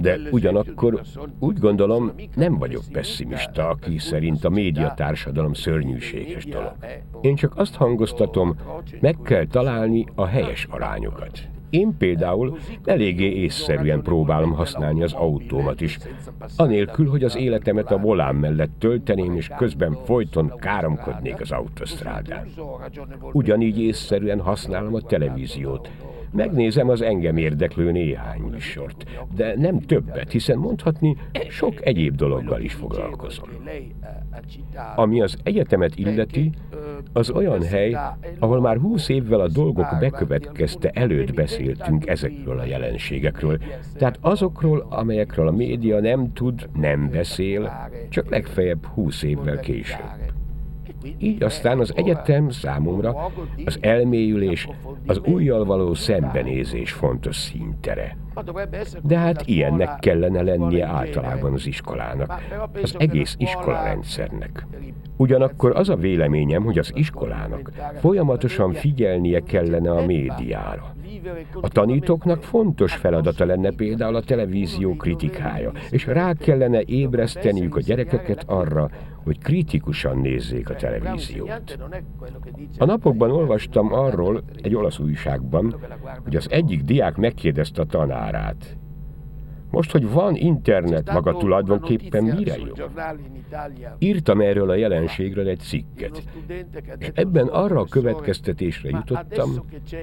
De 0.00 0.18
ugyanakkor 0.30 1.00
úgy 1.38 1.58
gondolom, 1.58 2.12
nem 2.34 2.58
vagyok 2.58 2.82
pessimista, 2.92 3.68
aki 3.68 3.98
szerint 3.98 4.44
a 4.44 4.50
médiatársadalom 4.50 5.52
szörnyűséges 5.52 6.44
dolog. 6.44 6.72
Én 7.20 7.34
csak 7.34 7.56
azt 7.56 7.74
hangoztatom, 7.74 8.56
meg 9.00 9.16
kell 9.24 9.46
találni 9.46 10.06
a 10.14 10.26
helyes 10.26 10.66
arányokat. 10.70 11.48
Én 11.70 11.96
például 11.98 12.58
eléggé 12.84 13.32
észszerűen 13.32 14.02
próbálom 14.02 14.52
használni 14.52 15.02
az 15.02 15.12
autómat 15.12 15.80
is, 15.80 15.98
anélkül, 16.56 17.08
hogy 17.08 17.24
az 17.24 17.36
életemet 17.36 17.90
a 17.90 17.98
volán 17.98 18.34
mellett 18.34 18.70
tölteném, 18.78 19.36
és 19.36 19.50
közben 19.56 19.96
folyton 20.04 20.52
káromkodnék 20.58 21.40
az 21.40 21.50
autosztrádán. 21.50 22.46
Ugyanígy 23.32 23.80
észszerűen 23.80 24.40
használom 24.40 24.94
a 24.94 25.00
televíziót, 25.00 25.90
Megnézem 26.32 26.88
az 26.88 27.02
engem 27.02 27.36
érdeklő 27.36 27.90
néhány 27.90 28.40
műsort, 28.40 29.04
de 29.36 29.54
nem 29.56 29.80
többet, 29.80 30.32
hiszen 30.32 30.58
mondhatni, 30.58 31.16
sok 31.48 31.86
egyéb 31.86 32.14
dologgal 32.14 32.60
is 32.60 32.72
foglalkozom. 32.72 33.48
Ami 34.96 35.22
az 35.22 35.38
egyetemet 35.42 35.96
illeti, 35.96 36.52
az 37.12 37.30
olyan 37.30 37.62
hely, 37.62 37.96
ahol 38.38 38.60
már 38.60 38.76
húsz 38.76 39.08
évvel 39.08 39.40
a 39.40 39.48
dolgok 39.48 39.96
bekövetkezte 40.00 40.90
előtt 40.90 41.34
beszéltünk 41.34 42.06
ezekről 42.06 42.58
a 42.58 42.64
jelenségekről, 42.64 43.58
tehát 43.94 44.18
azokról, 44.20 44.86
amelyekről 44.88 45.48
a 45.48 45.52
média 45.52 46.00
nem 46.00 46.32
tud, 46.32 46.68
nem 46.74 47.10
beszél, 47.10 47.90
csak 48.08 48.30
legfeljebb 48.30 48.84
húsz 48.86 49.22
évvel 49.22 49.60
később. 49.60 50.34
Így 51.18 51.42
aztán 51.42 51.78
az 51.78 51.92
egyetem 51.96 52.48
számomra 52.50 53.30
az 53.64 53.78
elmélyülés, 53.80 54.68
az 55.06 55.20
újjal 55.24 55.64
való 55.64 55.94
szembenézés 55.94 56.92
fontos 56.92 57.36
színtere. 57.36 58.16
De 59.02 59.18
hát 59.18 59.46
ilyennek 59.46 59.98
kellene 59.98 60.42
lennie 60.42 60.86
általában 60.86 61.52
az 61.52 61.66
iskolának, 61.66 62.42
az 62.82 62.94
egész 62.98 63.34
iskolarendszernek. 63.38 64.66
Ugyanakkor 65.16 65.76
az 65.76 65.88
a 65.88 65.96
véleményem, 65.96 66.62
hogy 66.62 66.78
az 66.78 66.92
iskolának 66.94 67.70
folyamatosan 68.00 68.72
figyelnie 68.72 69.40
kellene 69.40 69.90
a 69.90 70.06
médiára. 70.06 70.94
A 71.60 71.68
tanítóknak 71.68 72.42
fontos 72.42 72.94
feladata 72.94 73.44
lenne 73.44 73.70
például 73.70 74.14
a 74.14 74.22
televízió 74.22 74.94
kritikája, 74.94 75.72
és 75.90 76.06
rá 76.06 76.32
kellene 76.32 76.80
ébreszteniük 76.84 77.76
a 77.76 77.80
gyerekeket 77.80 78.44
arra, 78.46 78.90
hogy 79.26 79.38
kritikusan 79.38 80.18
nézzék 80.18 80.70
a 80.70 80.74
televíziót. 80.74 81.78
A 82.78 82.84
napokban 82.84 83.30
olvastam 83.30 83.92
arról 83.92 84.42
egy 84.62 84.74
olasz 84.74 84.98
újságban, 84.98 85.74
hogy 86.24 86.36
az 86.36 86.50
egyik 86.50 86.82
diák 86.82 87.16
megkérdezte 87.16 87.82
a 87.82 87.84
tanárát. 87.84 88.76
Most, 89.76 89.90
hogy 89.90 90.10
van 90.10 90.34
internet, 90.34 91.12
maga 91.12 91.36
tulajdonképpen 91.36 92.24
mire 92.24 92.56
jó? 92.56 92.72
Írtam 93.98 94.40
erről 94.40 94.70
a 94.70 94.74
jelenségről 94.74 95.48
egy 95.48 95.58
cikket, 95.58 96.22
és 96.98 97.10
ebben 97.14 97.46
arra 97.46 97.80
a 97.80 97.84
következtetésre 97.84 98.88
jutottam, 98.90 99.50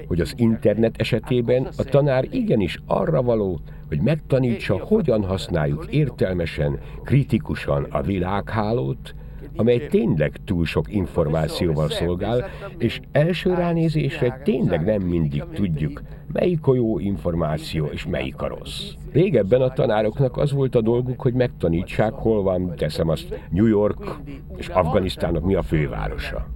hogy 0.06 0.20
az 0.20 0.32
internet. 0.36 1.00
esetében 1.00 1.68
a 1.76 1.82
tanár 1.82 2.24
igenis 2.30 2.78
arra 2.86 3.22
való, 3.22 3.60
hogy 3.88 4.00
megtanítsa, 4.00 4.78
hogyan 4.78 5.24
használjuk 5.24 5.86
értelmesen, 5.90 6.78
kritikusan 7.04 7.86
a 7.90 8.02
világhálót, 8.02 9.14
amely 9.56 9.86
tényleg 9.86 10.36
túl 10.44 10.64
sok 10.64 10.92
információval 10.92 11.88
szolgál, 11.88 12.44
és 12.78 13.00
első 13.12 13.54
ránézésre 13.54 14.40
tényleg 14.44 14.84
nem 14.84 15.02
mindig 15.02 15.44
tudjuk, 15.54 16.02
melyik 16.34 16.66
a 16.66 16.74
jó 16.74 16.98
információ 16.98 17.86
és 17.86 18.06
melyik 18.06 18.42
a 18.42 18.48
rossz. 18.48 18.90
Régebben 19.12 19.60
a 19.60 19.68
tanároknak 19.68 20.36
az 20.36 20.52
volt 20.52 20.74
a 20.74 20.80
dolguk, 20.80 21.20
hogy 21.20 21.34
megtanítsák, 21.34 22.12
hol 22.12 22.42
van, 22.42 22.74
teszem 22.76 23.08
azt, 23.08 23.40
New 23.50 23.66
York 23.66 24.18
és 24.56 24.68
Afganisztának 24.68 25.44
mi 25.44 25.54
a 25.54 25.62
fővárosa. 25.62 26.46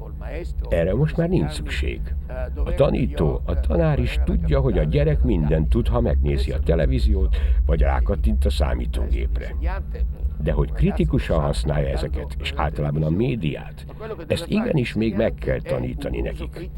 Erre 0.69 0.95
most 0.95 1.17
már 1.17 1.29
nincs 1.29 1.51
szükség. 1.51 2.01
A 2.65 2.75
tanító, 2.75 3.41
a 3.45 3.61
tanár 3.61 3.99
is 3.99 4.21
tudja, 4.25 4.61
hogy 4.61 4.79
a 4.79 4.85
gyerek 4.85 5.23
mindent 5.23 5.69
tud, 5.69 5.89
ha 5.89 6.01
megnézi 6.01 6.53
a 6.53 6.59
televíziót, 6.59 7.37
vagy 7.67 7.81
rákattint 7.81 8.45
a 8.45 8.51
számítógépre. 8.51 9.55
De 10.43 10.53
hogy 10.53 10.73
kritikusan 10.73 11.41
használja 11.41 11.89
ezeket, 11.89 12.37
és 12.41 12.53
általában 12.57 13.03
a 13.03 13.11
médiát, 13.11 13.87
ezt 14.27 14.47
igenis 14.49 14.95
még 14.95 15.15
meg 15.15 15.35
kell 15.35 15.61
tanítani 15.61 16.21
nekik. 16.21 16.71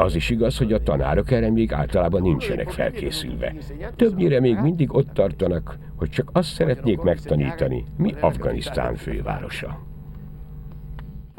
Az 0.00 0.14
is 0.14 0.30
igaz, 0.30 0.58
hogy 0.58 0.72
a 0.72 0.82
tanárok 0.82 1.30
erre 1.30 1.50
még 1.50 1.72
általában 1.72 2.22
nincsenek 2.22 2.70
felkészülve. 2.70 3.54
Többnyire 3.96 4.40
még 4.40 4.58
mindig 4.62 4.94
ott 4.94 5.12
tartanak, 5.12 5.78
hogy 5.96 6.08
csak 6.10 6.30
azt 6.32 6.52
szeretnék 6.52 7.00
megtanítani, 7.00 7.84
mi 7.96 8.14
Afganisztán 8.20 8.94
fővárosa. 8.94 9.89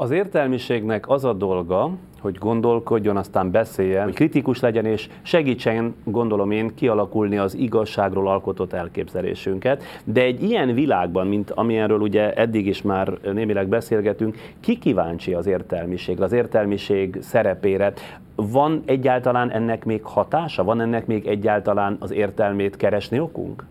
Az 0.02 0.10
értelmiségnek 0.10 1.08
az 1.08 1.24
a 1.24 1.32
dolga, 1.32 1.90
hogy 2.20 2.38
gondolkodjon, 2.38 3.16
aztán 3.16 3.50
beszéljen, 3.50 4.04
hogy 4.04 4.14
kritikus 4.14 4.60
legyen 4.60 4.84
és 4.84 5.08
segítsen, 5.22 5.94
gondolom 6.04 6.50
én, 6.50 6.74
kialakulni 6.74 7.38
az 7.38 7.54
igazságról 7.54 8.28
alkotott 8.28 8.72
elképzelésünket. 8.72 9.82
De 10.04 10.22
egy 10.22 10.42
ilyen 10.42 10.74
világban, 10.74 11.26
mint 11.26 11.50
amilyenről 11.50 12.00
ugye 12.00 12.32
eddig 12.32 12.66
is 12.66 12.82
már 12.82 13.18
némileg 13.32 13.68
beszélgetünk, 13.68 14.36
ki 14.60 14.78
kíváncsi 14.78 15.34
az 15.34 15.46
értelmiségre, 15.46 16.24
az 16.24 16.32
értelmiség 16.32 17.18
szerepére? 17.20 17.92
Van 18.34 18.82
egyáltalán 18.86 19.50
ennek 19.50 19.84
még 19.84 20.02
hatása? 20.04 20.64
Van 20.64 20.80
ennek 20.80 21.06
még 21.06 21.26
egyáltalán 21.26 21.96
az 22.00 22.10
értelmét 22.10 22.76
keresni 22.76 23.20
okunk? 23.20 23.64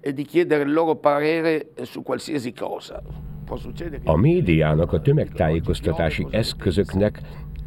E 0.00 0.10
di 0.10 0.24
chiedere 0.24 0.64
loro 0.64 0.94
parere 0.94 1.58
su 1.84 2.02
qualsiasi 2.02 2.52
cosa. 2.52 3.02
A 4.04 4.16
médiának, 4.16 4.92
a 4.92 5.00
tömegtájékoztatási 5.00 6.26
eszközöknek 6.30 7.20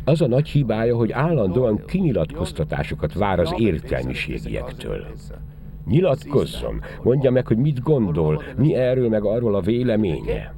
az 0.03 0.21
a 0.21 0.27
nagy 0.27 0.49
hibája, 0.49 0.95
hogy 0.95 1.11
állandóan 1.11 1.85
kinyilatkoztatásokat 1.85 3.13
vár 3.13 3.39
az 3.39 3.53
értelmiségiektől. 3.57 5.05
Nyilatkozzon, 5.85 6.81
mondja 7.03 7.31
meg, 7.31 7.47
hogy 7.47 7.57
mit 7.57 7.81
gondol, 7.81 8.43
mi 8.57 8.75
erről 8.75 9.09
meg 9.09 9.25
arról 9.25 9.55
a 9.55 9.61
véleménye. 9.61 10.53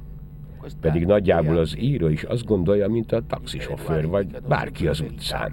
Pedig 0.80 1.06
nagyjából 1.06 1.56
az 1.56 1.78
író 1.78 2.08
is 2.08 2.22
azt 2.22 2.44
gondolja, 2.44 2.88
mint 2.88 3.12
a 3.12 3.22
taxisofőr, 3.26 4.08
vagy 4.08 4.26
bárki 4.48 4.86
az 4.86 5.00
utcán. 5.00 5.52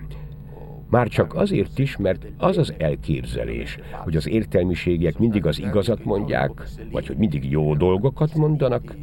Már 0.90 1.08
csak 1.08 1.36
azért 1.36 1.80
is, 1.80 1.98
mert 1.98 2.28
az 2.38 2.58
az 2.58 2.74
elképzelés, 2.78 3.80
hogy 4.04 4.16
az 4.16 4.28
értelmiségiek 4.28 5.18
mindig 5.18 5.46
az 5.46 5.60
igazat 5.60 6.06
mondják, 6.06 6.52
vagy 6.92 7.08
hogy 7.08 7.18
mindig 7.18 7.52
jó 7.52 7.76
dolgokat 7.76 8.34
mondanak, 8.36 8.96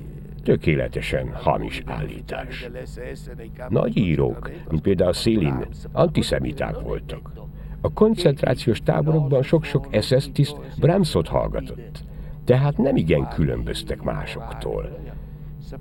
tökéletesen 0.48 1.30
hamis 1.32 1.82
állítás. 1.86 2.70
Nagy 3.68 3.96
írók, 3.96 4.50
mint 4.70 4.82
például 4.82 5.12
Szélin, 5.12 5.66
antiszemiták 5.92 6.80
voltak. 6.80 7.32
A 7.80 7.92
koncentrációs 7.92 8.82
táborokban 8.82 9.42
sok-sok 9.42 9.88
SS 10.00 10.32
tiszt 10.32 10.56
Brahmsot 10.80 11.28
hallgatott, 11.28 12.04
tehát 12.44 12.78
nem 12.78 12.96
igen 12.96 13.28
különböztek 13.28 14.02
másoktól. 14.02 14.98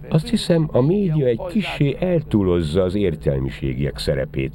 Azt 0.10 0.30
hiszem, 0.30 0.70
a 0.72 0.82
média 0.82 1.26
egy 1.26 1.42
kissé 1.50 1.98
eltúlozza 2.00 2.84
az 2.84 2.96
értelmiségiek 2.96 3.98
szerepét. 3.98 4.54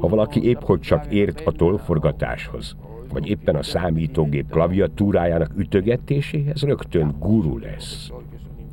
Ha 0.00 0.08
valaki 0.08 0.44
épp 0.44 0.60
hogy 0.60 0.80
csak 0.80 1.12
ért 1.12 1.40
a 1.40 1.52
tolforgatáshoz, 1.52 2.76
vagy 3.12 3.28
éppen 3.28 3.56
a 3.56 3.62
számítógép 3.62 4.50
klaviatúrájának 4.50 5.50
ütögetéséhez 5.56 6.62
rögtön 6.62 7.14
guru 7.18 7.58
lesz. 7.58 8.10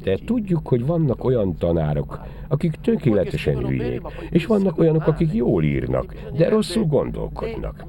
De 0.04 0.18
tudjuk, 0.26 0.68
hogy 0.68 0.86
vannak 0.86 1.24
olyan 1.24 1.56
tanárok, 1.58 2.20
akik 2.48 2.76
tökéletesen 2.76 3.58
hülyék, 3.58 4.02
és 4.30 4.46
vannak 4.46 4.78
olyanok, 4.78 5.08
akik 5.08 5.34
jól 5.34 5.64
írnak, 5.64 6.16
de 6.38 6.50
rosszul 6.50 6.86
gondolkodnak. 6.86 7.86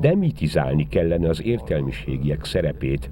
Demitizálni 0.00 0.88
kellene 0.88 1.28
az 1.28 1.42
értelmiségiek 1.42 2.44
szerepét, 2.44 3.10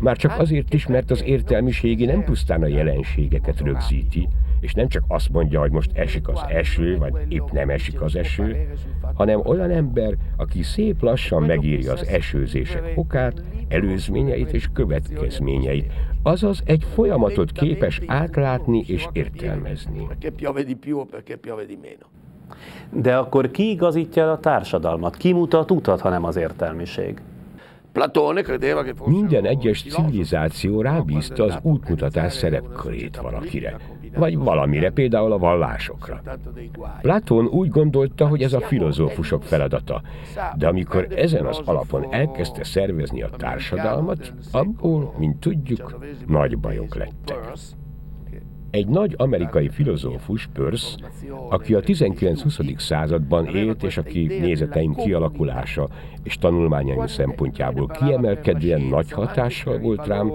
már 0.00 0.16
csak 0.16 0.38
azért 0.38 0.74
is, 0.74 0.86
mert 0.86 1.10
az 1.10 1.22
értelmiségi 1.24 2.04
nem 2.04 2.24
pusztán 2.24 2.62
a 2.62 2.66
jelenségeket 2.66 3.60
rögzíti, 3.60 4.28
és 4.60 4.74
nem 4.74 4.88
csak 4.88 5.04
azt 5.08 5.28
mondja, 5.28 5.60
hogy 5.60 5.70
most 5.70 5.90
esik 5.94 6.28
az 6.28 6.44
eső, 6.48 6.96
vagy 6.98 7.12
épp 7.28 7.50
nem 7.52 7.70
esik 7.70 8.00
az 8.00 8.16
eső, 8.16 8.68
hanem 9.14 9.40
olyan 9.44 9.70
ember, 9.70 10.16
aki 10.36 10.62
szép 10.62 11.02
lassan 11.02 11.42
megírja 11.42 11.92
az 11.92 12.06
esőzések 12.06 12.92
okát, 12.94 13.42
előzményeit 13.68 14.52
és 14.52 14.68
következményeit, 14.72 15.92
azaz 16.22 16.62
egy 16.64 16.84
folyamatot 16.94 17.52
képes 17.52 18.00
átlátni 18.06 18.84
és 18.86 19.06
értelmezni. 19.12 20.06
De 22.92 23.16
akkor 23.16 23.50
ki 23.50 23.70
igazítja 23.70 24.32
a 24.32 24.40
társadalmat? 24.40 25.16
Ki 25.16 25.32
mutat 25.32 25.70
utat, 25.70 26.00
hanem 26.00 26.24
az 26.24 26.36
értelmiség? 26.36 27.20
Minden 29.04 29.44
egyes 29.44 29.82
civilizáció 29.82 30.80
rábízta 30.80 31.44
az 31.44 31.58
útmutatás 31.62 32.32
szerepkörét 32.32 33.16
valakire, 33.16 33.76
vagy 34.16 34.38
valamire, 34.38 34.90
például 34.90 35.32
a 35.32 35.38
vallásokra. 35.38 36.22
Platón 37.00 37.46
úgy 37.46 37.68
gondolta, 37.68 38.26
hogy 38.26 38.42
ez 38.42 38.52
a 38.52 38.60
filozófusok 38.60 39.42
feladata, 39.42 40.02
de 40.56 40.68
amikor 40.68 41.06
ezen 41.16 41.46
az 41.46 41.60
alapon 41.64 42.06
elkezdte 42.10 42.64
szervezni 42.64 43.22
a 43.22 43.28
társadalmat, 43.28 44.32
abból, 44.52 45.14
mint 45.18 45.40
tudjuk, 45.40 45.98
nagy 46.26 46.58
bajok 46.58 46.94
lettek. 46.94 47.38
Egy 48.70 48.88
nagy 48.88 49.14
amerikai 49.16 49.68
filozófus, 49.68 50.48
Peirce, 50.52 50.98
aki 51.48 51.74
a 51.74 51.80
19-20. 51.80 52.78
században 52.78 53.46
élt, 53.46 53.82
és 53.82 53.96
aki 53.96 54.26
nézeteim 54.40 54.94
kialakulása 54.94 55.88
és 56.22 56.38
tanulmányaim 56.38 57.06
szempontjából 57.06 57.86
kiemelkedően 57.86 58.80
nagy 58.80 59.12
hatással 59.12 59.78
volt 59.78 60.06
rám, 60.06 60.32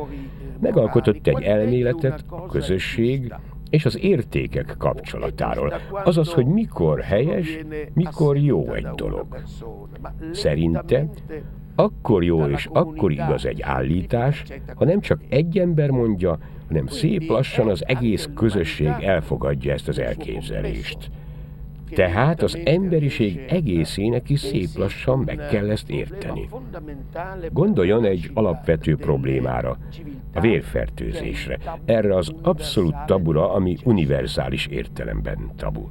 megalkotott 0.59 1.27
egy 1.27 1.41
elméletet 1.41 2.23
a 2.29 2.45
közösség 2.45 3.33
és 3.71 3.85
az 3.85 3.97
értékek 3.99 4.75
kapcsolatáról. 4.77 5.73
Azaz, 6.03 6.33
hogy 6.33 6.45
mikor 6.45 7.01
helyes, 7.01 7.59
mikor 7.93 8.37
jó 8.37 8.73
egy 8.73 8.87
dolog. 8.95 9.25
Szerinte 10.31 11.07
akkor 11.75 12.23
jó 12.23 12.45
és 12.45 12.67
akkor 12.71 13.11
igaz 13.11 13.45
egy 13.45 13.61
állítás, 13.61 14.43
ha 14.75 14.85
nem 14.85 14.99
csak 14.99 15.21
egy 15.29 15.57
ember 15.57 15.89
mondja, 15.89 16.37
hanem 16.67 16.87
szép 16.87 17.29
lassan 17.29 17.69
az 17.69 17.87
egész 17.87 18.29
közösség 18.35 18.91
elfogadja 18.99 19.73
ezt 19.73 19.87
az 19.87 19.99
elképzelést. 19.99 21.09
Tehát 21.89 22.41
az 22.41 22.59
emberiség 22.63 23.45
egészének 23.49 24.29
is 24.29 24.39
szép 24.39 24.69
lassan 24.75 25.19
meg 25.19 25.47
kell 25.49 25.69
ezt 25.69 25.89
érteni. 25.89 26.49
Gondoljon 27.51 28.05
egy 28.05 28.31
alapvető 28.33 28.95
problémára, 28.95 29.77
a 30.33 30.39
vérfertőzésre, 30.39 31.59
erre 31.85 32.15
az 32.15 32.31
abszolút 32.41 32.95
tabura, 33.05 33.53
ami 33.53 33.77
univerzális 33.83 34.65
értelemben 34.65 35.51
tabu. 35.55 35.87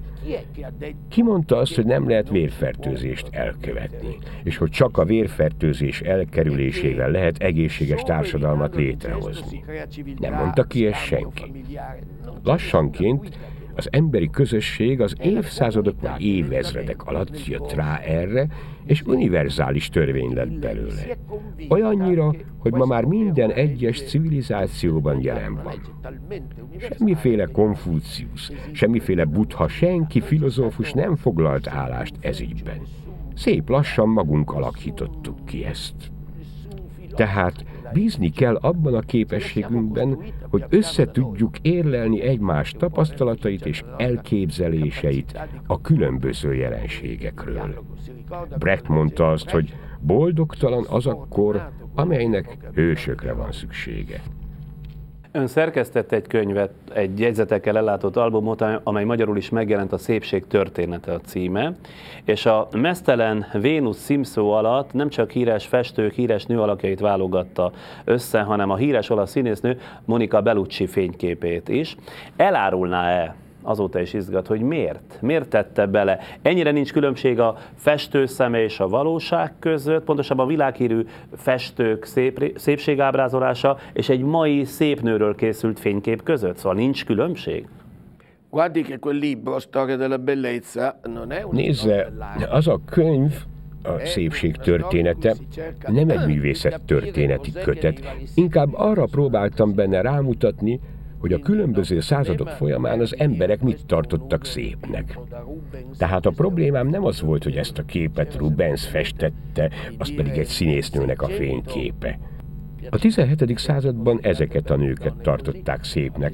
Ki 1.09 1.23
mondta 1.23 1.57
azt, 1.57 1.75
hogy 1.75 1.85
nem 1.85 2.09
lehet 2.09 2.31
vérfertőzést 2.31 3.29
elkövetni, 3.31 4.17
és 4.43 4.57
hogy 4.57 4.71
csak 4.71 4.99
a 4.99 5.05
vérfertőzés 5.05 6.01
elkerülésével 6.01 7.11
lehet 7.11 7.39
egészséges 7.39 8.03
társadalmat 8.03 8.75
létrehozni? 8.75 9.65
Nem 10.19 10.35
mondta 10.35 10.65
ki 10.65 10.87
ezt 10.87 11.05
senki. 11.05 11.53
Lassanként 12.43 13.39
az 13.75 13.89
emberi 13.91 14.31
közösség 14.31 15.01
az 15.01 15.15
évszázadok 15.23 16.01
vagy 16.01 16.23
évezredek 16.23 17.07
alatt 17.07 17.47
jött 17.47 17.73
rá 17.73 17.97
erre, 17.99 18.47
és 18.85 19.03
univerzális 19.03 19.89
törvény 19.89 20.35
lett 20.35 20.59
belőle. 20.59 21.03
Olyannyira, 21.69 22.35
hogy 22.59 22.73
ma 22.73 22.85
már 22.85 23.05
minden 23.05 23.51
egyes 23.51 24.03
civilizációban 24.03 25.23
jelen 25.23 25.55
van. 25.55 25.81
Semmiféle 26.91 27.45
Konfúciusz, 27.45 28.53
semmiféle 28.73 29.25
Buddha, 29.25 29.69
senki 29.69 30.21
filozófus 30.21 30.93
nem 30.93 31.17
foglalt 31.17 31.69
állást 31.69 32.15
ezügyben. 32.21 32.81
Szép 33.35 33.69
lassan 33.69 34.09
magunk 34.09 34.53
alakítottuk 34.53 35.45
ki 35.45 35.65
ezt. 35.65 35.95
Tehát 37.15 37.65
bízni 37.93 38.31
kell 38.31 38.57
abban 38.57 38.95
a 38.95 39.01
képességünkben, 39.01 40.19
hogy 40.51 40.65
összetudjuk 40.69 41.59
érlelni 41.63 42.21
egymás 42.21 42.73
tapasztalatait 42.73 43.67
és 43.67 43.85
elképzeléseit 43.97 45.41
a 45.67 45.81
különböző 45.81 46.55
jelenségekről. 46.55 47.85
Brecht 48.59 48.89
mondta 48.89 49.31
azt, 49.31 49.51
hogy 49.51 49.75
boldogtalan 50.01 50.87
az 50.89 51.07
a 51.07 51.27
amelynek 51.95 52.57
hősökre 52.75 53.33
van 53.33 53.53
szüksége. 53.53 54.23
Ön 55.33 55.47
szerkesztett 55.47 56.13
egy 56.13 56.27
könyvet, 56.27 56.71
egy 56.93 57.21
jegyzetekkel 57.21 57.77
ellátott 57.77 58.17
albumot, 58.17 58.65
amely 58.83 59.05
magyarul 59.05 59.37
is 59.37 59.49
megjelent 59.49 59.93
a 59.93 59.99
Szépség 59.99 60.47
története 60.47 61.13
a 61.13 61.21
címe, 61.21 61.73
és 62.25 62.47
a 62.47 62.69
Mesztelen 62.73 63.47
Vénusz 63.53 64.05
címszó 64.05 64.51
alatt 64.53 64.93
nem 64.93 65.09
csak 65.09 65.31
híres 65.31 65.67
festők, 65.67 66.13
híres 66.13 66.45
nő 66.45 66.61
alakjait 66.61 67.01
válogatta 67.01 67.73
össze, 68.05 68.41
hanem 68.41 68.71
a 68.71 68.77
híres 68.77 69.11
olasz 69.11 69.31
színésznő 69.31 69.81
Monika 70.05 70.41
Bellucci 70.41 70.87
fényképét 70.87 71.69
is. 71.69 71.97
Elárulná-e 72.37 73.35
azóta 73.63 74.01
is 74.01 74.13
izgat, 74.13 74.47
hogy 74.47 74.61
miért? 74.61 75.19
Miért 75.21 75.49
tette 75.49 75.87
bele? 75.87 76.19
Ennyire 76.43 76.71
nincs 76.71 76.93
különbség 76.93 77.41
a 77.41 77.57
festőszeme 77.77 78.63
és 78.63 78.81
a 78.81 78.89
valóság 78.89 79.53
között, 79.59 80.05
pontosabban 80.05 80.45
a 80.45 80.49
világhírű 80.49 81.05
festők 81.37 82.05
szép, 82.05 82.53
szépségábrázolása 82.57 83.79
és 83.93 84.09
egy 84.09 84.23
mai 84.23 84.65
szép 84.65 85.01
nőről 85.01 85.35
készült 85.35 85.81
fénykép 85.81 86.23
között. 86.23 86.57
Szóval 86.57 86.75
nincs 86.75 87.05
különbség? 87.05 87.69
Nézze, 91.51 92.13
az 92.51 92.69
a 92.69 92.81
könyv, 92.91 93.33
a 93.83 93.99
szépség 94.05 94.57
története 94.57 95.35
nem 95.87 96.09
egy 96.09 96.27
művészet 96.27 96.81
történeti 96.83 97.53
kötet. 97.53 98.01
Inkább 98.35 98.75
arra 98.75 99.05
próbáltam 99.11 99.75
benne 99.75 100.01
rámutatni, 100.01 100.81
hogy 101.21 101.33
a 101.33 101.39
különböző 101.39 102.01
századok 102.01 102.49
folyamán 102.49 103.01
az 103.01 103.15
emberek 103.19 103.61
mit 103.63 103.87
tartottak 103.87 104.45
szépnek. 104.45 105.19
Tehát 105.99 106.27
a 106.27 106.31
problémám 106.31 106.89
nem 106.89 107.05
az 107.05 107.21
volt, 107.21 107.45
hogy 107.45 107.57
ezt 107.57 107.79
a 107.79 107.85
képet 107.85 108.37
Rubens 108.37 108.87
festette, 108.87 109.71
az 109.99 110.15
pedig 110.15 110.33
egy 110.33 110.47
színésznőnek 110.47 111.23
a 111.23 111.29
fényképe. 111.29 112.19
A 112.91 112.99
17. 112.99 113.59
században 113.59 114.19
ezeket 114.23 114.71
a 114.71 114.77
nőket 114.77 115.15
tartották 115.23 115.85
szépnek, 115.85 116.33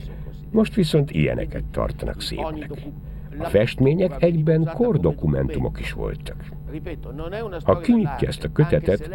most 0.51 0.75
viszont 0.75 1.11
ilyeneket 1.11 1.64
tartanak 1.64 2.20
szépnek. 2.20 2.70
A 3.38 3.44
festmények 3.44 4.22
egyben 4.22 4.70
kordokumentumok 4.75 5.81
is 5.81 5.92
voltak. 5.92 6.37
Ha 7.64 7.79
kinyitja 7.79 8.29
ezt 8.29 8.44
a 8.44 8.53
kötetet, 8.53 9.11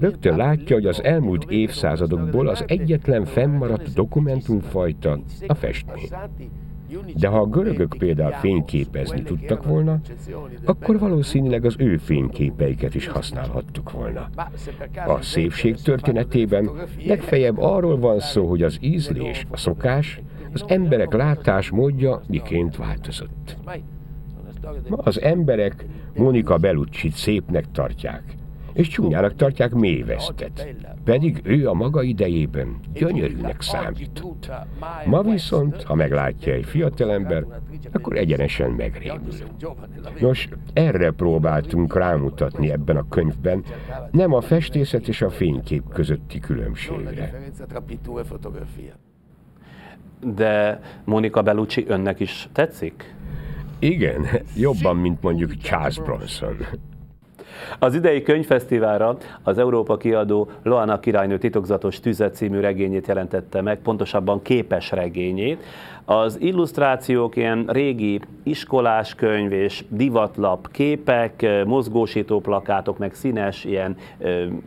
rögtön 0.00 0.36
látja, 0.36 0.76
hogy 0.76 0.86
az 0.86 1.02
elmúlt 1.02 1.50
évszázadokból 1.50 2.48
az 2.48 2.64
egyetlen 2.66 3.24
fennmaradt 3.24 3.94
dokumentumfajta 3.94 5.20
a 5.46 5.54
festmény. 5.54 6.08
De 7.14 7.28
ha 7.28 7.38
a 7.38 7.46
görögök 7.46 7.94
például 7.98 8.32
fényképezni 8.32 9.22
tudtak 9.22 9.64
volna, 9.64 10.00
akkor 10.64 10.98
valószínűleg 10.98 11.64
az 11.64 11.74
ő 11.78 11.96
fényképeiket 11.96 12.94
is 12.94 13.06
használhattuk 13.06 13.90
volna. 13.90 14.28
A 15.06 15.22
szépség 15.22 15.76
történetében 15.76 16.70
legfeljebb 17.06 17.58
arról 17.58 17.98
van 17.98 18.20
szó, 18.20 18.48
hogy 18.48 18.62
az 18.62 18.78
ízlés, 18.80 19.46
a 19.50 19.56
szokás, 19.56 20.20
az 20.52 20.64
emberek 20.66 21.12
látásmódja 21.12 22.22
miként 22.26 22.76
változott. 22.76 23.56
Ma 24.88 24.96
az 24.96 25.20
emberek 25.20 25.86
Monika 26.16 26.56
Bellucci 26.56 27.10
szépnek 27.10 27.64
tartják, 27.72 28.22
és 28.72 28.88
csúnyának 28.88 29.34
tartják 29.34 29.74
mélyvesztet, 29.74 30.74
pedig 31.04 31.40
ő 31.42 31.68
a 31.68 31.74
maga 31.74 32.02
idejében 32.02 32.76
gyönyörűnek 32.92 33.60
számított. 33.60 34.50
Ma 35.06 35.22
viszont, 35.22 35.82
ha 35.82 35.94
meglátja 35.94 36.52
egy 36.52 36.64
fiatalember, 36.64 37.44
akkor 37.92 38.16
egyenesen 38.16 38.70
megrémül. 38.70 39.32
Nos, 40.20 40.48
erre 40.72 41.10
próbáltunk 41.10 41.94
rámutatni 41.94 42.70
ebben 42.70 42.96
a 42.96 43.08
könyvben, 43.08 43.64
nem 44.10 44.32
a 44.32 44.40
festészet 44.40 45.08
és 45.08 45.22
a 45.22 45.30
fénykép 45.30 45.82
közötti 45.88 46.38
különbségre. 46.38 47.32
De 50.20 50.80
Monica 51.04 51.42
Bellucci 51.42 51.84
önnek 51.88 52.20
is 52.20 52.48
tetszik? 52.52 53.14
Igen, 53.78 54.26
jobban, 54.56 54.96
mint 54.96 55.22
mondjuk 55.22 55.56
Charles 55.56 56.00
Bronson. 56.00 56.56
Az 57.78 57.94
idei 57.94 58.22
könyvfesztiválra 58.22 59.16
az 59.42 59.58
Európa 59.58 59.96
kiadó 59.96 60.50
Loana 60.62 61.00
királynő 61.00 61.38
titokzatos 61.38 62.00
tüzet 62.00 62.34
című 62.34 62.60
regényét 62.60 63.06
jelentette 63.06 63.60
meg, 63.60 63.78
pontosabban 63.78 64.42
képes 64.42 64.90
regényét. 64.90 65.62
Az 66.10 66.40
illusztrációk 66.40 67.36
ilyen 67.36 67.64
régi 67.66 68.20
iskolás 68.42 69.14
könyv 69.14 69.52
és 69.52 69.84
divatlap 69.88 70.70
képek, 70.70 71.46
mozgósító 71.64 72.40
plakátok, 72.40 72.98
meg 72.98 73.14
színes 73.14 73.64
ilyen 73.64 73.96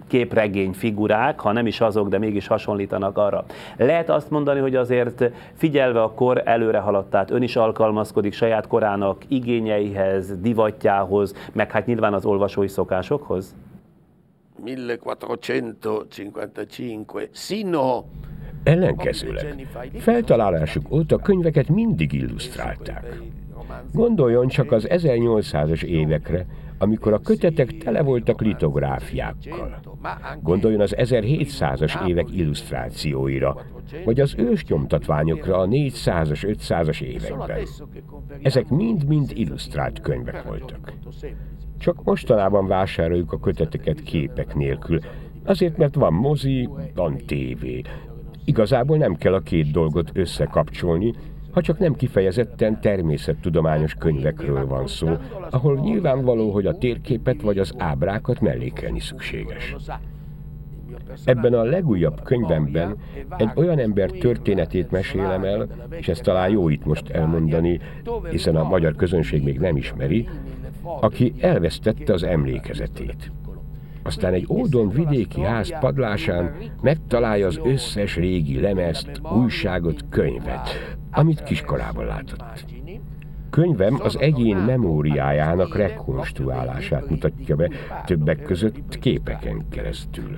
képregény 0.08 0.72
figurák, 0.72 1.40
ha 1.40 1.52
nem 1.52 1.68
is 1.68 1.82
azok, 1.82 2.10
de 2.10 2.18
mégis 2.18 2.48
hasonlítanak 2.48 3.18
arra. 3.18 3.46
Lehet 3.78 4.10
azt 4.10 4.30
mondani, 4.30 4.60
hogy 4.60 4.76
azért 4.76 5.24
figyelve 5.54 6.02
a 6.02 6.12
kor 6.12 6.42
előre 6.46 6.80
haladt, 6.80 7.10
tehát 7.10 7.32
ön 7.32 7.42
is 7.42 7.56
alkalmazkodik 7.56 8.34
saját 8.34 8.68
korának 8.68 9.24
igényeihez, 9.28 10.40
divatjához, 10.40 11.36
meg 11.54 11.72
hát 11.72 11.86
nyilván 11.86 12.14
az 12.14 12.26
olvasói 12.26 12.68
szokásokhoz? 12.68 13.56
1455 14.66 16.68
sino 17.32 18.04
Ellenkezőleg, 18.63 19.67
feltalálásuk 19.97 20.91
óta 20.91 21.17
könyveket 21.17 21.69
mindig 21.69 22.13
illusztrálták. 22.13 23.21
Gondoljon 23.91 24.47
csak 24.47 24.71
az 24.71 24.88
1800-as 24.89 25.84
évekre, 25.84 26.45
amikor 26.78 27.13
a 27.13 27.19
kötetek 27.19 27.78
tele 27.78 28.02
voltak 28.02 28.41
litográfiákkal. 28.41 29.80
Gondoljon 30.41 30.82
az 30.82 30.95
1700-as 30.97 32.08
évek 32.08 32.28
illusztrációira, 32.32 33.65
vagy 34.06 34.19
az 34.19 34.34
ősnyomtatványokra 34.38 35.58
a 35.58 35.67
400-as, 35.67 36.58
500-as 36.67 37.02
években. 37.02 37.60
Ezek 38.41 38.69
mind-mind 38.69 39.32
illusztrált 39.34 40.02
könyvek 40.02 40.43
voltak. 40.43 40.93
Csak 41.80 42.04
mostanában 42.04 42.67
vásároljuk 42.67 43.32
a 43.32 43.39
köteteket 43.39 44.02
képek 44.02 44.56
nélkül, 44.56 45.00
azért 45.45 45.78
mert 45.78 45.95
van 45.95 46.13
mozi, 46.13 46.69
van 46.95 47.17
tévé, 47.26 47.82
Igazából 48.46 48.98
nem 48.98 49.16
kell 49.16 49.34
a 49.34 49.40
két 49.40 49.72
dolgot 49.72 50.10
összekapcsolni, 50.14 51.14
ha 51.52 51.62
csak 51.62 51.80
nem 51.80 51.96
kifejezetten 51.96 52.82
természettudományos 52.82 53.94
könyvekről 53.94 54.68
van 54.68 54.88
szó, 54.88 55.10
ahol 55.50 55.80
nyilvánvaló, 55.80 56.52
hogy 56.52 56.66
a 56.66 56.78
térképet 56.78 57.42
vagy 57.42 57.58
az 57.58 57.74
ábrákat 57.78 58.42
mellékelni 58.42 59.00
szükséges. 59.00 59.76
Ebben 61.26 61.54
a 61.54 61.64
legújabb 61.64 62.24
könyvemben 62.24 62.96
egy 63.38 63.50
olyan 63.56 63.80
ember 63.80 64.12
történetét 64.12 64.92
mesélem 64.92 65.44
el, 65.44 65.68
és 65.90 66.08
ezt 66.08 66.24
talán 66.24 66.50
jó 66.50 66.70
itt 66.70 66.86
most 66.86 67.10
elmondani, 67.10 67.80
hiszen 68.30 68.56
a 68.56 68.64
magyar 68.64 68.96
közönség 68.96 69.44
még 69.44 69.60
nem 69.60 69.78
ismeri, 69.78 70.28
aki 70.84 71.34
elvesztette 71.40 72.14
az 72.14 72.24
emlékezetét. 72.24 73.32
Aztán 74.04 74.34
egy 74.34 74.46
ódon 74.50 74.90
vidéki 74.90 75.42
ház 75.42 75.80
padlásán 75.80 76.56
megtalálja 76.82 77.48
az 77.48 77.60
összes 77.64 78.16
régi 78.16 78.60
lemezt, 78.60 79.22
újságot, 79.36 80.06
könyvet, 80.10 80.98
amit 81.12 81.44
kiskorában 81.44 82.06
látott. 82.06 82.66
Könyvem 83.52 83.98
az 84.02 84.18
egyén 84.20 84.58
memóriájának 84.58 85.76
rekonstruálását 85.76 87.10
mutatja 87.10 87.56
be, 87.56 87.70
többek 88.06 88.42
között 88.42 89.00
képeken 89.00 89.66
keresztül. 89.70 90.38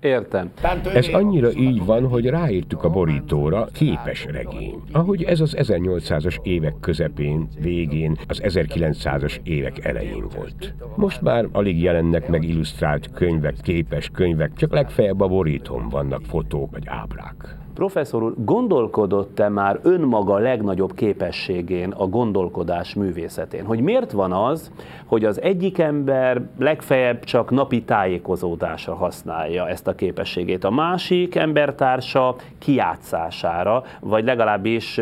Értem. 0.00 0.50
Ez 0.94 1.08
annyira 1.12 1.52
így 1.52 1.84
van, 1.84 2.08
hogy 2.08 2.26
ráírtuk 2.26 2.84
a 2.84 2.90
borítóra 2.90 3.64
képes 3.72 4.24
regény. 4.24 4.82
Ahogy 4.92 5.22
ez 5.22 5.40
az 5.40 5.56
1800-as 5.58 6.36
évek 6.42 6.74
közepén, 6.80 7.48
végén, 7.60 8.16
az 8.28 8.40
1900-as 8.44 9.36
évek 9.42 9.84
elején 9.84 10.24
volt. 10.36 10.74
Most 10.96 11.20
már 11.20 11.48
alig 11.52 11.82
jelennek 11.82 12.28
meg 12.28 12.44
illusztrált 12.44 13.10
könyvek, 13.12 13.54
képes 13.62 14.08
könyvek, 14.12 14.52
csak 14.56 14.72
legfeljebb 14.72 15.20
a 15.20 15.28
borítón 15.28 15.88
vannak 15.88 16.22
fotók 16.24 16.70
vagy 16.70 16.82
ábrák. 16.86 17.58
Professzor 17.80 18.22
úr, 18.22 18.34
gondolkodott-e 18.36 19.48
már 19.48 19.80
önmaga 19.82 20.38
legnagyobb 20.38 20.94
képességén, 20.94 21.90
a 21.90 22.06
gondolkodás 22.06 22.94
művészetén? 22.94 23.64
Hogy 23.64 23.80
miért 23.80 24.12
van 24.12 24.32
az, 24.32 24.72
hogy 25.06 25.24
az 25.24 25.40
egyik 25.40 25.78
ember 25.78 26.42
legfeljebb 26.58 27.24
csak 27.24 27.50
napi 27.50 27.82
tájékozódásra 27.82 28.94
használja 28.94 29.68
ezt 29.68 29.86
a 29.86 29.94
képességét, 29.94 30.64
a 30.64 30.70
másik 30.70 31.34
embertársa 31.34 32.36
kiátszására, 32.58 33.82
vagy 34.00 34.24
legalábbis 34.24 35.00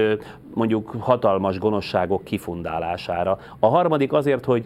mondjuk 0.54 0.94
hatalmas 0.98 1.58
gonoszságok 1.58 2.24
kifundálására. 2.24 3.38
A 3.58 3.66
harmadik 3.66 4.12
azért, 4.12 4.44
hogy 4.44 4.64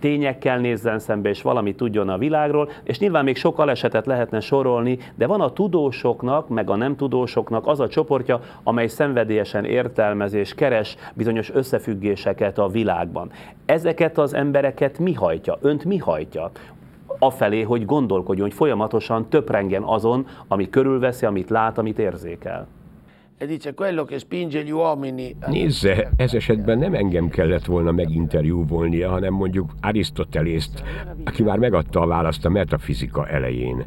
tényekkel 0.00 0.58
nézzen 0.58 0.98
szembe, 0.98 1.28
és 1.28 1.42
valamit 1.42 1.76
tudjon 1.76 2.08
a 2.08 2.18
világról, 2.18 2.70
és 2.82 2.98
nyilván 2.98 3.24
még 3.24 3.36
sok 3.36 3.58
alesetet 3.58 4.06
lehetne 4.06 4.40
sorolni, 4.40 4.98
de 5.14 5.26
van 5.26 5.40
a 5.40 5.52
tudósoknak, 5.52 6.48
meg 6.48 6.70
a 6.70 6.76
nem 6.76 6.96
tudósoknak 6.96 7.66
az 7.66 7.80
a 7.80 7.88
csoportja, 7.88 8.40
amely 8.62 8.86
szenvedélyesen 8.86 9.64
értelmez 9.64 10.32
és 10.32 10.54
keres 10.54 10.96
bizonyos 11.14 11.50
összefüggéseket 11.50 12.58
a 12.58 12.68
világban. 12.68 13.30
Ezeket 13.66 14.18
az 14.18 14.34
embereket 14.34 14.98
mi 14.98 15.12
hajtja? 15.12 15.58
Önt 15.60 15.84
mi 15.84 15.98
hajtja? 15.98 16.50
afelé, 17.18 17.62
hogy 17.62 17.84
gondolkodjon, 17.84 18.46
hogy 18.46 18.56
folyamatosan 18.56 19.28
töprengen 19.28 19.82
azon, 19.82 20.26
ami 20.48 20.70
körülveszi, 20.70 21.26
amit 21.26 21.50
lát, 21.50 21.78
amit 21.78 21.98
érzékel. 21.98 22.66
E 23.38 23.46
Nézze, 25.50 26.10
ez 26.16 26.34
esetben 26.34 26.78
nem 26.78 26.94
engem 26.94 27.28
kellett 27.28 27.64
volna 27.64 27.92
meginterjúvolnia, 27.92 29.10
hanem 29.10 29.32
mondjuk 29.32 29.72
Arisztotelészt, 29.80 30.82
aki 31.24 31.42
már 31.42 31.58
megadta 31.58 32.00
a 32.00 32.06
választ 32.06 32.44
a 32.44 32.48
metafizika 32.48 33.28
elején. 33.28 33.84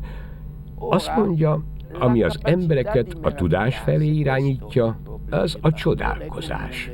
Azt 0.80 1.16
mondja, 1.16 1.64
ami 2.00 2.24
az 2.24 2.40
embereket 2.42 3.18
a 3.22 3.34
tudás 3.34 3.78
felé 3.78 4.08
irányítja, 4.08 5.00
az 5.30 5.58
a 5.62 5.72
csodálkozás. 5.72 6.90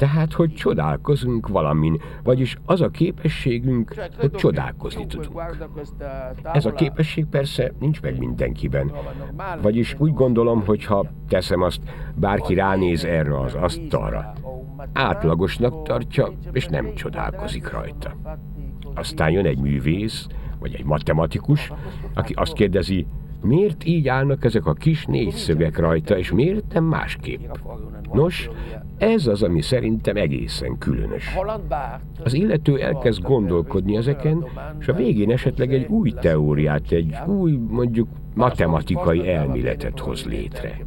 Tehát, 0.00 0.32
hogy 0.32 0.54
csodálkozunk 0.54 1.48
valamin, 1.48 2.00
vagyis 2.22 2.56
az 2.64 2.80
a 2.80 2.88
képességünk, 2.88 3.94
hogy 4.18 4.30
csodálkozni 4.30 5.06
tudunk. 5.06 5.42
Ez 6.52 6.64
a 6.64 6.72
képesség 6.72 7.26
persze 7.26 7.72
nincs 7.78 8.00
meg 8.00 8.18
mindenkiben. 8.18 8.92
Vagyis 9.62 9.94
úgy 9.98 10.12
gondolom, 10.12 10.64
hogy 10.66 10.84
ha 10.84 11.06
teszem 11.28 11.62
azt, 11.62 11.80
bárki 12.14 12.54
ránéz 12.54 13.04
erre 13.04 13.40
az 13.40 13.54
asztalra, 13.54 14.32
átlagosnak 14.92 15.82
tartja, 15.82 16.32
és 16.52 16.66
nem 16.66 16.94
csodálkozik 16.94 17.70
rajta. 17.70 18.16
Aztán 18.94 19.30
jön 19.30 19.46
egy 19.46 19.58
művész, 19.58 20.26
vagy 20.58 20.74
egy 20.74 20.84
matematikus, 20.84 21.72
aki 22.14 22.32
azt 22.32 22.52
kérdezi, 22.52 23.06
miért 23.42 23.84
így 23.84 24.08
állnak 24.08 24.44
ezek 24.44 24.66
a 24.66 24.72
kis 24.72 25.04
négyszögek 25.06 25.78
rajta, 25.78 26.18
és 26.18 26.32
miért 26.32 26.72
nem 26.72 26.84
másképp? 26.84 27.40
Nos, 28.12 28.50
ez 28.98 29.26
az, 29.26 29.42
ami 29.42 29.60
szerintem 29.60 30.16
egészen 30.16 30.78
különös. 30.78 31.38
Az 32.24 32.32
illető 32.32 32.80
elkezd 32.80 33.22
gondolkodni 33.22 33.96
ezeken, 33.96 34.44
és 34.80 34.88
a 34.88 34.92
végén 34.92 35.30
esetleg 35.30 35.74
egy 35.74 35.86
új 35.86 36.10
teóriát, 36.10 36.92
egy 36.92 37.16
új, 37.26 37.58
mondjuk 37.68 38.08
matematikai 38.34 39.28
elméletet 39.28 39.98
hoz 39.98 40.24
létre. 40.24 40.78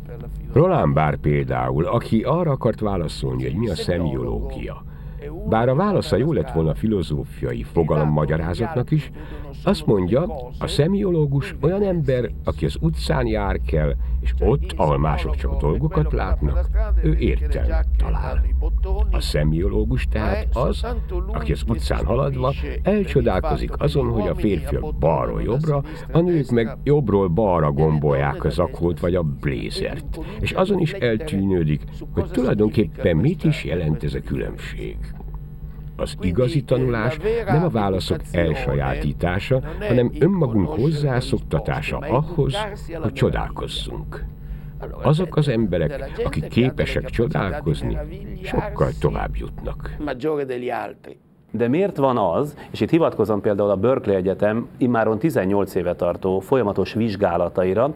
Roland 0.54 0.94
Barr 0.94 1.16
például, 1.16 1.86
aki 1.86 2.22
arra 2.22 2.52
akart 2.52 2.80
válaszolni, 2.80 3.44
hogy 3.44 3.56
mi 3.56 3.70
a 3.70 3.76
szemiológia, 3.76 4.84
bár 5.50 5.70
a 5.70 5.76
válasza 5.76 6.18
jó 6.18 6.34
lett 6.34 6.52
volna 6.52 6.76
filozófiai 6.76 7.64
fogalommagyarázatnak 7.64 8.92
is, 8.92 9.12
azt 9.64 9.86
mondja, 9.86 10.50
a 10.60 10.68
szemiológus 10.68 11.56
olyan 11.62 11.84
ember, 11.84 12.30
aki 12.44 12.66
az 12.66 12.78
utcán 12.82 13.28
jár 13.28 13.60
kell, 13.66 13.94
és 14.24 14.34
ott, 14.40 14.74
ahol 14.76 14.98
mások 14.98 15.36
csak 15.36 15.60
dolgokat 15.60 16.12
látnak, 16.12 16.70
ő 17.04 17.16
értelmet 17.18 17.88
talál. 17.98 18.46
A 19.12 19.20
szemiológus 19.20 20.08
tehát 20.08 20.48
az, 20.54 20.86
aki 21.28 21.52
az 21.52 21.64
utcán 21.68 22.06
haladva 22.06 22.54
elcsodálkozik 22.84 23.82
azon, 23.82 24.10
hogy 24.10 24.28
a 24.28 24.36
férfiak 24.36 24.96
balról 24.96 25.42
jobbra, 25.42 25.84
a 26.12 26.20
nők 26.20 26.50
meg 26.50 26.78
jobbról 26.84 27.28
balra 27.28 27.72
gombolják 27.72 28.44
az 28.44 28.60
akót 28.60 29.00
vagy 29.00 29.16
a 29.16 29.22
blézert, 29.22 30.20
és 30.40 30.52
azon 30.52 30.80
is 30.80 30.94
eltűnődik, 30.94 31.84
hogy 32.14 32.26
tulajdonképpen 32.32 33.18
mit 33.18 33.44
is 33.44 33.64
jelent 33.64 34.04
ez 34.04 34.14
a 34.14 34.20
különbség. 34.20 34.98
Az 35.96 36.16
igazi 36.22 36.64
tanulás 36.64 37.18
nem 37.46 37.64
a 37.64 37.70
válaszok 37.70 38.20
elsajátítása, 38.32 39.62
hanem 39.88 40.12
önmagunk 40.20 40.68
hozzászoktatása 40.68 41.98
ahhoz, 41.98 42.56
hogy 43.02 43.14
csodálkozzunk. 43.14 44.26
Azok 45.02 45.36
az 45.36 45.48
emberek, 45.48 46.12
akik 46.24 46.48
képesek 46.48 47.10
csodálkozni, 47.10 47.98
sokkal 48.44 48.90
tovább 49.00 49.36
jutnak. 49.36 49.96
De 51.52 51.68
miért 51.68 51.98
van 51.98 52.18
az, 52.18 52.58
és 52.72 52.80
itt 52.82 52.90
hivatkozom 52.90 53.42
például 53.42 53.70
a 53.70 53.76
Berkeley 53.76 54.18
Egyetem 54.18 54.68
immáron 54.78 55.20
18 55.20 55.76
éve 55.76 55.96
tartó 55.96 56.40
folyamatos 56.40 56.94
vizsgálataira, 56.94 57.92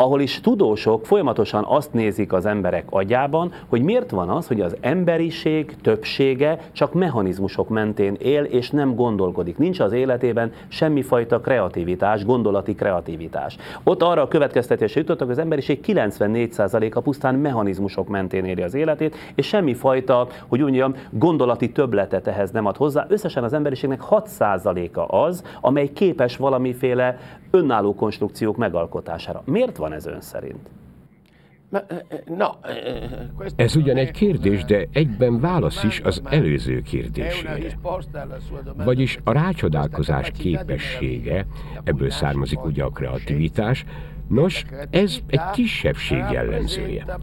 ahol 0.00 0.20
is 0.20 0.40
tudósok 0.40 1.06
folyamatosan 1.06 1.64
azt 1.68 1.92
nézik 1.92 2.32
az 2.32 2.46
emberek 2.46 2.84
agyában, 2.90 3.52
hogy 3.68 3.82
miért 3.82 4.10
van 4.10 4.28
az, 4.28 4.46
hogy 4.46 4.60
az 4.60 4.76
emberiség 4.80 5.76
többsége 5.82 6.58
csak 6.72 6.94
mechanizmusok 6.94 7.68
mentén 7.68 8.16
él, 8.18 8.42
és 8.44 8.70
nem 8.70 8.94
gondolkodik. 8.94 9.58
Nincs 9.58 9.80
az 9.80 9.92
életében 9.92 10.52
semmifajta 10.68 11.40
kreativitás, 11.40 12.24
gondolati 12.24 12.74
kreativitás. 12.74 13.56
Ott 13.82 14.02
arra 14.02 14.22
a 14.22 14.28
következtetésre 14.28 15.00
jutottak, 15.00 15.26
hogy 15.26 15.36
az 15.36 15.42
emberiség 15.42 15.80
94%-a 15.86 17.00
pusztán 17.00 17.34
mechanizmusok 17.34 18.08
mentén 18.08 18.44
éli 18.44 18.62
az 18.62 18.74
életét, 18.74 19.16
és 19.34 19.46
semmifajta, 19.46 20.26
hogy 20.48 20.58
úgy 20.58 20.64
mondjam, 20.64 20.94
gondolati 21.10 21.72
töbletet 21.72 22.26
ehhez 22.26 22.50
nem 22.50 22.66
ad 22.66 22.76
hozzá. 22.76 23.06
Összesen 23.08 23.44
az 23.44 23.52
emberiségnek 23.52 24.02
6%-a 24.10 25.16
az, 25.16 25.44
amely 25.60 25.92
képes 25.92 26.36
valamiféle 26.36 27.18
önálló 27.50 27.94
konstrukciók 27.94 28.56
megalkotására. 28.56 29.42
Miért 29.44 29.76
van 29.76 29.92
ez 29.92 30.06
ön 30.06 30.20
szerint? 30.20 30.68
Ez 33.56 33.76
ugyan 33.76 33.96
egy 33.96 34.10
kérdés, 34.10 34.64
de 34.64 34.86
egyben 34.92 35.40
válasz 35.40 35.84
is 35.84 36.00
az 36.00 36.22
előző 36.24 36.80
kérdésére. 36.80 37.78
Vagyis 38.76 39.18
a 39.24 39.32
rácsodálkozás 39.32 40.30
képessége, 40.30 41.46
ebből 41.84 42.10
származik 42.10 42.64
ugye 42.64 42.82
a 42.84 42.88
kreativitás, 42.88 43.84
nos, 44.28 44.64
ez 44.90 45.18
egy 45.26 45.40
kisebbség 45.52 46.24
jellemzője. 46.32 47.18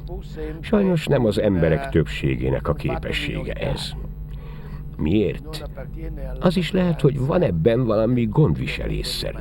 Sajnos 0.59 1.05
nem 1.05 1.25
az 1.25 1.39
emberek 1.39 1.89
többségének 1.89 2.67
a 2.67 2.73
képessége 2.73 3.53
ez. 3.53 3.91
Miért? 4.97 5.69
Az 6.39 6.57
is 6.57 6.71
lehet, 6.71 7.01
hogy 7.01 7.19
van 7.19 7.41
ebben 7.41 7.85
valami 7.85 8.25
gondviselésszerű. 8.25 9.37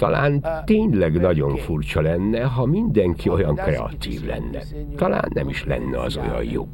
Talán 0.00 0.44
tényleg 0.64 1.20
nagyon 1.20 1.56
furcsa 1.56 2.00
lenne, 2.00 2.42
ha 2.42 2.66
mindenki 2.66 3.28
olyan 3.28 3.54
kreatív 3.54 4.26
lenne. 4.26 4.62
Talán 4.96 5.30
nem 5.34 5.48
is 5.48 5.64
lenne 5.64 6.00
az 6.00 6.16
olyan 6.16 6.44
jó. 6.44 6.68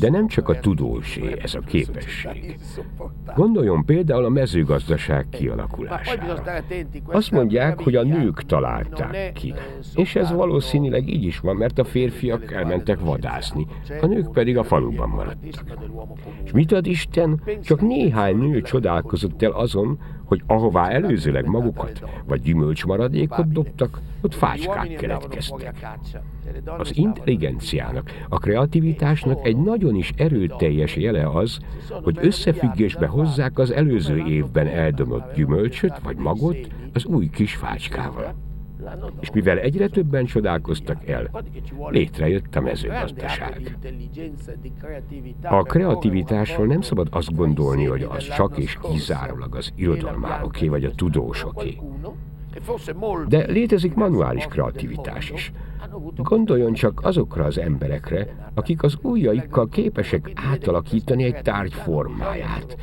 De 0.00 0.10
nem 0.10 0.26
csak 0.26 0.48
a 0.48 0.60
tudósé 0.60 1.36
ez 1.42 1.54
a 1.54 1.58
képesség. 1.58 2.56
Gondoljon 3.34 3.84
például 3.84 4.24
a 4.24 4.28
mezőgazdaság 4.28 5.26
kialakulására. 5.28 6.42
Azt 7.06 7.30
mondják, 7.30 7.80
hogy 7.80 7.96
a 7.96 8.02
nők 8.02 8.42
találták 8.42 9.32
ki. 9.32 9.54
És 9.94 10.16
ez 10.16 10.32
valószínűleg 10.32 11.08
így 11.08 11.24
is 11.24 11.38
van, 11.38 11.56
mert 11.56 11.78
a 11.78 11.84
férfiak 11.84 12.52
elmentek 12.52 13.00
vadászni, 13.00 13.66
a 14.00 14.06
nők 14.06 14.32
pedig 14.32 14.58
a 14.58 14.64
faluban 14.64 15.08
maradtak. 15.08 15.78
És 16.44 16.52
mit 16.52 16.72
ad 16.72 16.86
Isten? 16.86 17.42
Csak 17.62 17.80
néhány 17.80 18.36
nő 18.36 18.60
csodálkozott 18.60 19.42
el 19.42 19.52
azon, 19.52 19.98
hogy 20.24 20.42
ahová 20.46 20.88
előzőleg 20.88 21.46
magukat 21.46 22.02
vagy 22.26 22.40
gyümölcsmaradékot 22.42 23.52
dobtak, 23.52 24.00
ott 24.20 24.34
fácskák 24.34 24.94
keletkeztek. 24.94 25.86
Az 26.78 26.96
intelligenciának, 26.96 28.10
a 28.28 28.38
kreativitásnak 28.38 29.46
egy 29.46 29.56
nagyon 29.56 29.94
is 29.94 30.12
erőteljes 30.16 30.96
jele 30.96 31.28
az, 31.28 31.58
hogy 32.02 32.18
összefüggésbe 32.20 33.06
hozzák 33.06 33.58
az 33.58 33.70
előző 33.70 34.26
évben 34.26 34.66
eldömött 34.66 35.34
gyümölcsöt 35.34 35.98
vagy 36.02 36.16
magot 36.16 36.68
az 36.92 37.04
új 37.04 37.30
kis 37.30 37.54
fácskával. 37.54 38.43
És 39.20 39.30
mivel 39.30 39.58
egyre 39.58 39.88
többen 39.88 40.24
csodálkoztak 40.24 41.08
el, 41.08 41.30
létrejött 41.88 42.56
a 42.56 42.60
mezőgazdaság. 42.60 43.76
A 45.42 45.62
kreativitásról 45.62 46.66
nem 46.66 46.80
szabad 46.80 47.08
azt 47.10 47.34
gondolni, 47.34 47.84
hogy 47.84 48.02
az 48.02 48.28
csak 48.28 48.58
és 48.58 48.78
kizárólag 48.82 49.54
az 49.54 49.72
irodalmároké 49.74 50.68
vagy 50.68 50.84
a 50.84 50.94
tudósoké. 50.94 51.78
De 53.28 53.46
létezik 53.46 53.94
manuális 53.94 54.44
kreativitás 54.44 55.30
is. 55.30 55.52
Gondoljon 56.16 56.72
csak 56.72 57.00
azokra 57.04 57.44
az 57.44 57.58
emberekre, 57.58 58.50
akik 58.54 58.82
az 58.82 58.98
ujjaikkal 59.02 59.68
képesek 59.68 60.32
átalakítani 60.52 61.24
egy 61.24 61.42
tárgy 61.42 61.74
formáját. 61.74 62.76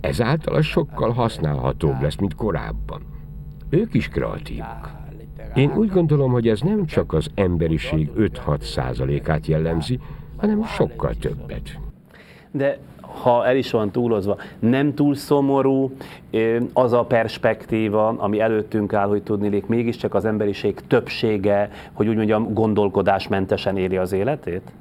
Ezáltal 0.00 0.54
az 0.54 0.64
sokkal 0.64 1.10
használhatóbb 1.10 2.02
lesz, 2.02 2.16
mint 2.16 2.34
korábban. 2.34 3.02
Ők 3.68 3.94
is 3.94 4.08
kreatívak. 4.08 5.00
Én 5.54 5.72
úgy 5.76 5.88
gondolom, 5.88 6.32
hogy 6.32 6.48
ez 6.48 6.60
nem 6.60 6.86
csak 6.86 7.12
az 7.12 7.30
emberiség 7.34 8.10
5-6 8.18 8.60
százalékát 8.60 9.46
jellemzi, 9.46 9.98
hanem 10.36 10.64
sokkal 10.64 11.14
többet. 11.20 11.78
De 12.50 12.78
ha 13.22 13.46
el 13.46 13.56
is 13.56 13.70
van 13.70 13.90
túlozva, 13.90 14.36
nem 14.58 14.94
túl 14.94 15.14
szomorú 15.14 15.92
az 16.72 16.92
a 16.92 17.04
perspektíva, 17.04 18.08
ami 18.08 18.40
előttünk 18.40 18.92
áll, 18.92 19.08
hogy 19.08 19.22
tudnilik, 19.22 19.66
mégiscsak 19.66 20.14
az 20.14 20.24
emberiség 20.24 20.74
többsége, 20.86 21.70
hogy 21.92 22.08
úgy 22.08 22.16
mondjam, 22.16 22.52
gondolkodásmentesen 22.52 23.76
éli 23.76 23.96
az 23.96 24.12
életét? 24.12 24.72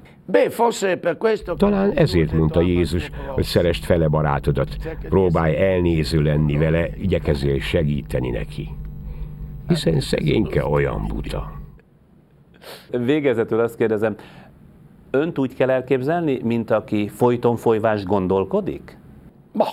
Talán 1.58 1.92
ezért 1.92 2.32
mondta 2.34 2.62
Jézus, 2.62 3.10
hogy 3.28 3.44
szerest 3.44 3.86
fele 3.86 4.08
barátodat, 4.08 4.76
próbálj 5.10 5.56
elnéző 5.56 6.22
lenni 6.22 6.58
vele, 6.58 6.90
igyekezzél 6.98 7.60
segíteni 7.60 8.30
neki. 8.30 8.70
Hiszen 9.72 10.00
szegényke 10.00 10.66
olyan 10.66 11.06
buta. 11.08 11.52
Végezetül 12.90 13.60
azt 13.60 13.76
kérdezem, 13.76 14.16
önt 15.12 15.38
úgy 15.38 15.56
kell 15.56 15.70
elképzelni, 15.70 16.40
mint 16.44 16.72
aki 16.72 17.08
folyton 17.08 17.56
folyvást 17.56 18.06
gondolkodik? 18.06 18.98
Ma, 19.52 19.66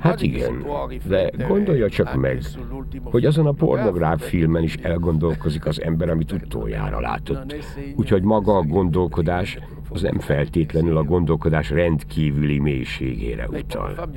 Hát 0.00 0.22
igen, 0.22 0.66
de 1.08 1.30
gondolja 1.48 1.88
csak 1.88 2.14
meg, 2.14 2.40
sull'ultimo 2.42 3.10
hogy 3.10 3.24
azon 3.24 3.46
a 3.46 3.52
pornográf 3.52 4.28
filmen 4.28 4.62
is 4.62 4.74
elgondolkozik 4.74 5.66
az 5.66 5.82
ember, 5.82 6.08
amit 6.08 6.32
utoljára 6.32 7.00
látott. 7.00 7.54
Úgyhogy 7.96 8.22
maga 8.22 8.56
a 8.56 8.62
gondolkodás 8.62 9.58
az 9.90 10.02
nem 10.02 10.18
feltétlenül 10.18 10.96
a 10.96 11.02
gondolkodás 11.02 11.70
rendkívüli 11.70 12.58
mélységére 12.58 13.48
utal. 13.48 14.08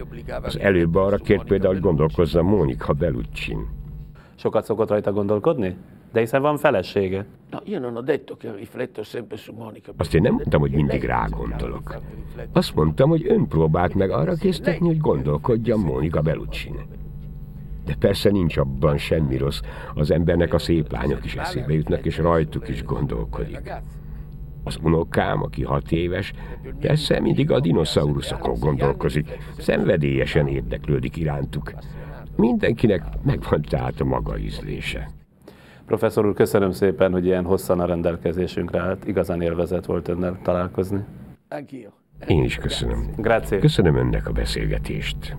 Az 0.42 0.60
előbb 0.60 0.96
arra 0.96 1.18
kért 1.18 1.44
például, 1.44 1.74
hogy 1.74 1.82
gondolkozza 1.82 2.44
Mónika 2.44 2.94
Beluccin. 2.94 3.81
Sokat 4.42 4.66
szokott 4.66 4.90
rajta 4.90 5.12
gondolkodni? 5.12 5.76
De 6.14 6.20
hiszen 6.20 6.42
van 6.42 6.58
felesége. 6.58 7.26
No, 7.52 7.58
io 7.64 7.80
non 7.80 7.94
ho 7.94 8.02
detto 8.02 8.38
che 8.38 8.56
rifletto 8.56 9.04
sempre 9.04 9.38
su 9.38 9.54
Monica. 9.54 9.92
Azt 9.98 10.14
én 10.14 10.22
nem 10.22 10.34
mondtam, 10.34 10.60
hogy 10.60 10.72
mindig 10.72 11.04
rá 11.04 11.28
gondolok. 11.30 12.02
Azt 12.54 12.76
mondtam, 12.76 13.10
hogy 13.10 13.26
ön 13.28 13.48
próbált 13.48 13.94
meg 13.94 14.10
arra 14.10 14.36
késztetni, 14.36 14.88
hogy 14.88 14.98
gondolkodjon 14.98 15.80
Mónika 15.80 16.22
Beluccin. 16.22 16.76
De 17.86 17.96
persze 18.00 18.30
nincs 18.30 18.58
abban 18.58 18.98
semmi 18.98 19.38
rossz. 19.38 19.60
Az 19.96 20.12
embernek 20.12 20.54
a 20.54 20.60
szép 20.60 20.92
lányok 20.92 21.26
is 21.26 21.36
eszébe 21.36 21.74
jutnak, 21.74 22.06
és 22.06 22.18
rajtuk 22.18 22.70
is 22.70 22.84
gondolkodik. 22.84 23.72
Az 24.64 24.78
unokám, 24.84 25.44
aki 25.44 25.64
hat 25.64 25.92
éves, 25.92 26.34
persze 26.80 27.20
mindig 27.20 27.52
a 27.52 27.60
dinoszauruszokon 27.60 28.60
gondolkozik, 28.60 29.38
szenvedélyesen 29.58 30.48
érdeklődik 30.48 31.18
irántuk. 31.18 31.74
Mindenkinek 32.36 33.04
megvan 33.24 33.62
tehát 33.62 34.00
a 34.00 34.06
maga 34.06 34.38
ízlése. 34.38 35.10
Professzor 35.86 36.26
úr, 36.26 36.34
köszönöm 36.34 36.72
szépen, 36.72 37.12
hogy 37.12 37.26
ilyen 37.26 37.46
hosszan 37.46 37.80
a 37.80 37.86
rendelkezésünkre 37.86 38.80
állt. 38.80 39.08
Igazán 39.08 39.42
élvezet 39.42 39.86
volt 39.86 40.08
önnel 40.08 40.40
találkozni. 40.44 41.04
Én 42.28 42.44
is 42.44 42.56
köszönöm. 42.56 43.10
Grazie. 43.18 43.60
Köszönöm 43.60 43.96
önnek 43.96 44.28
a 44.28 44.32
beszélgetést. 44.32 45.36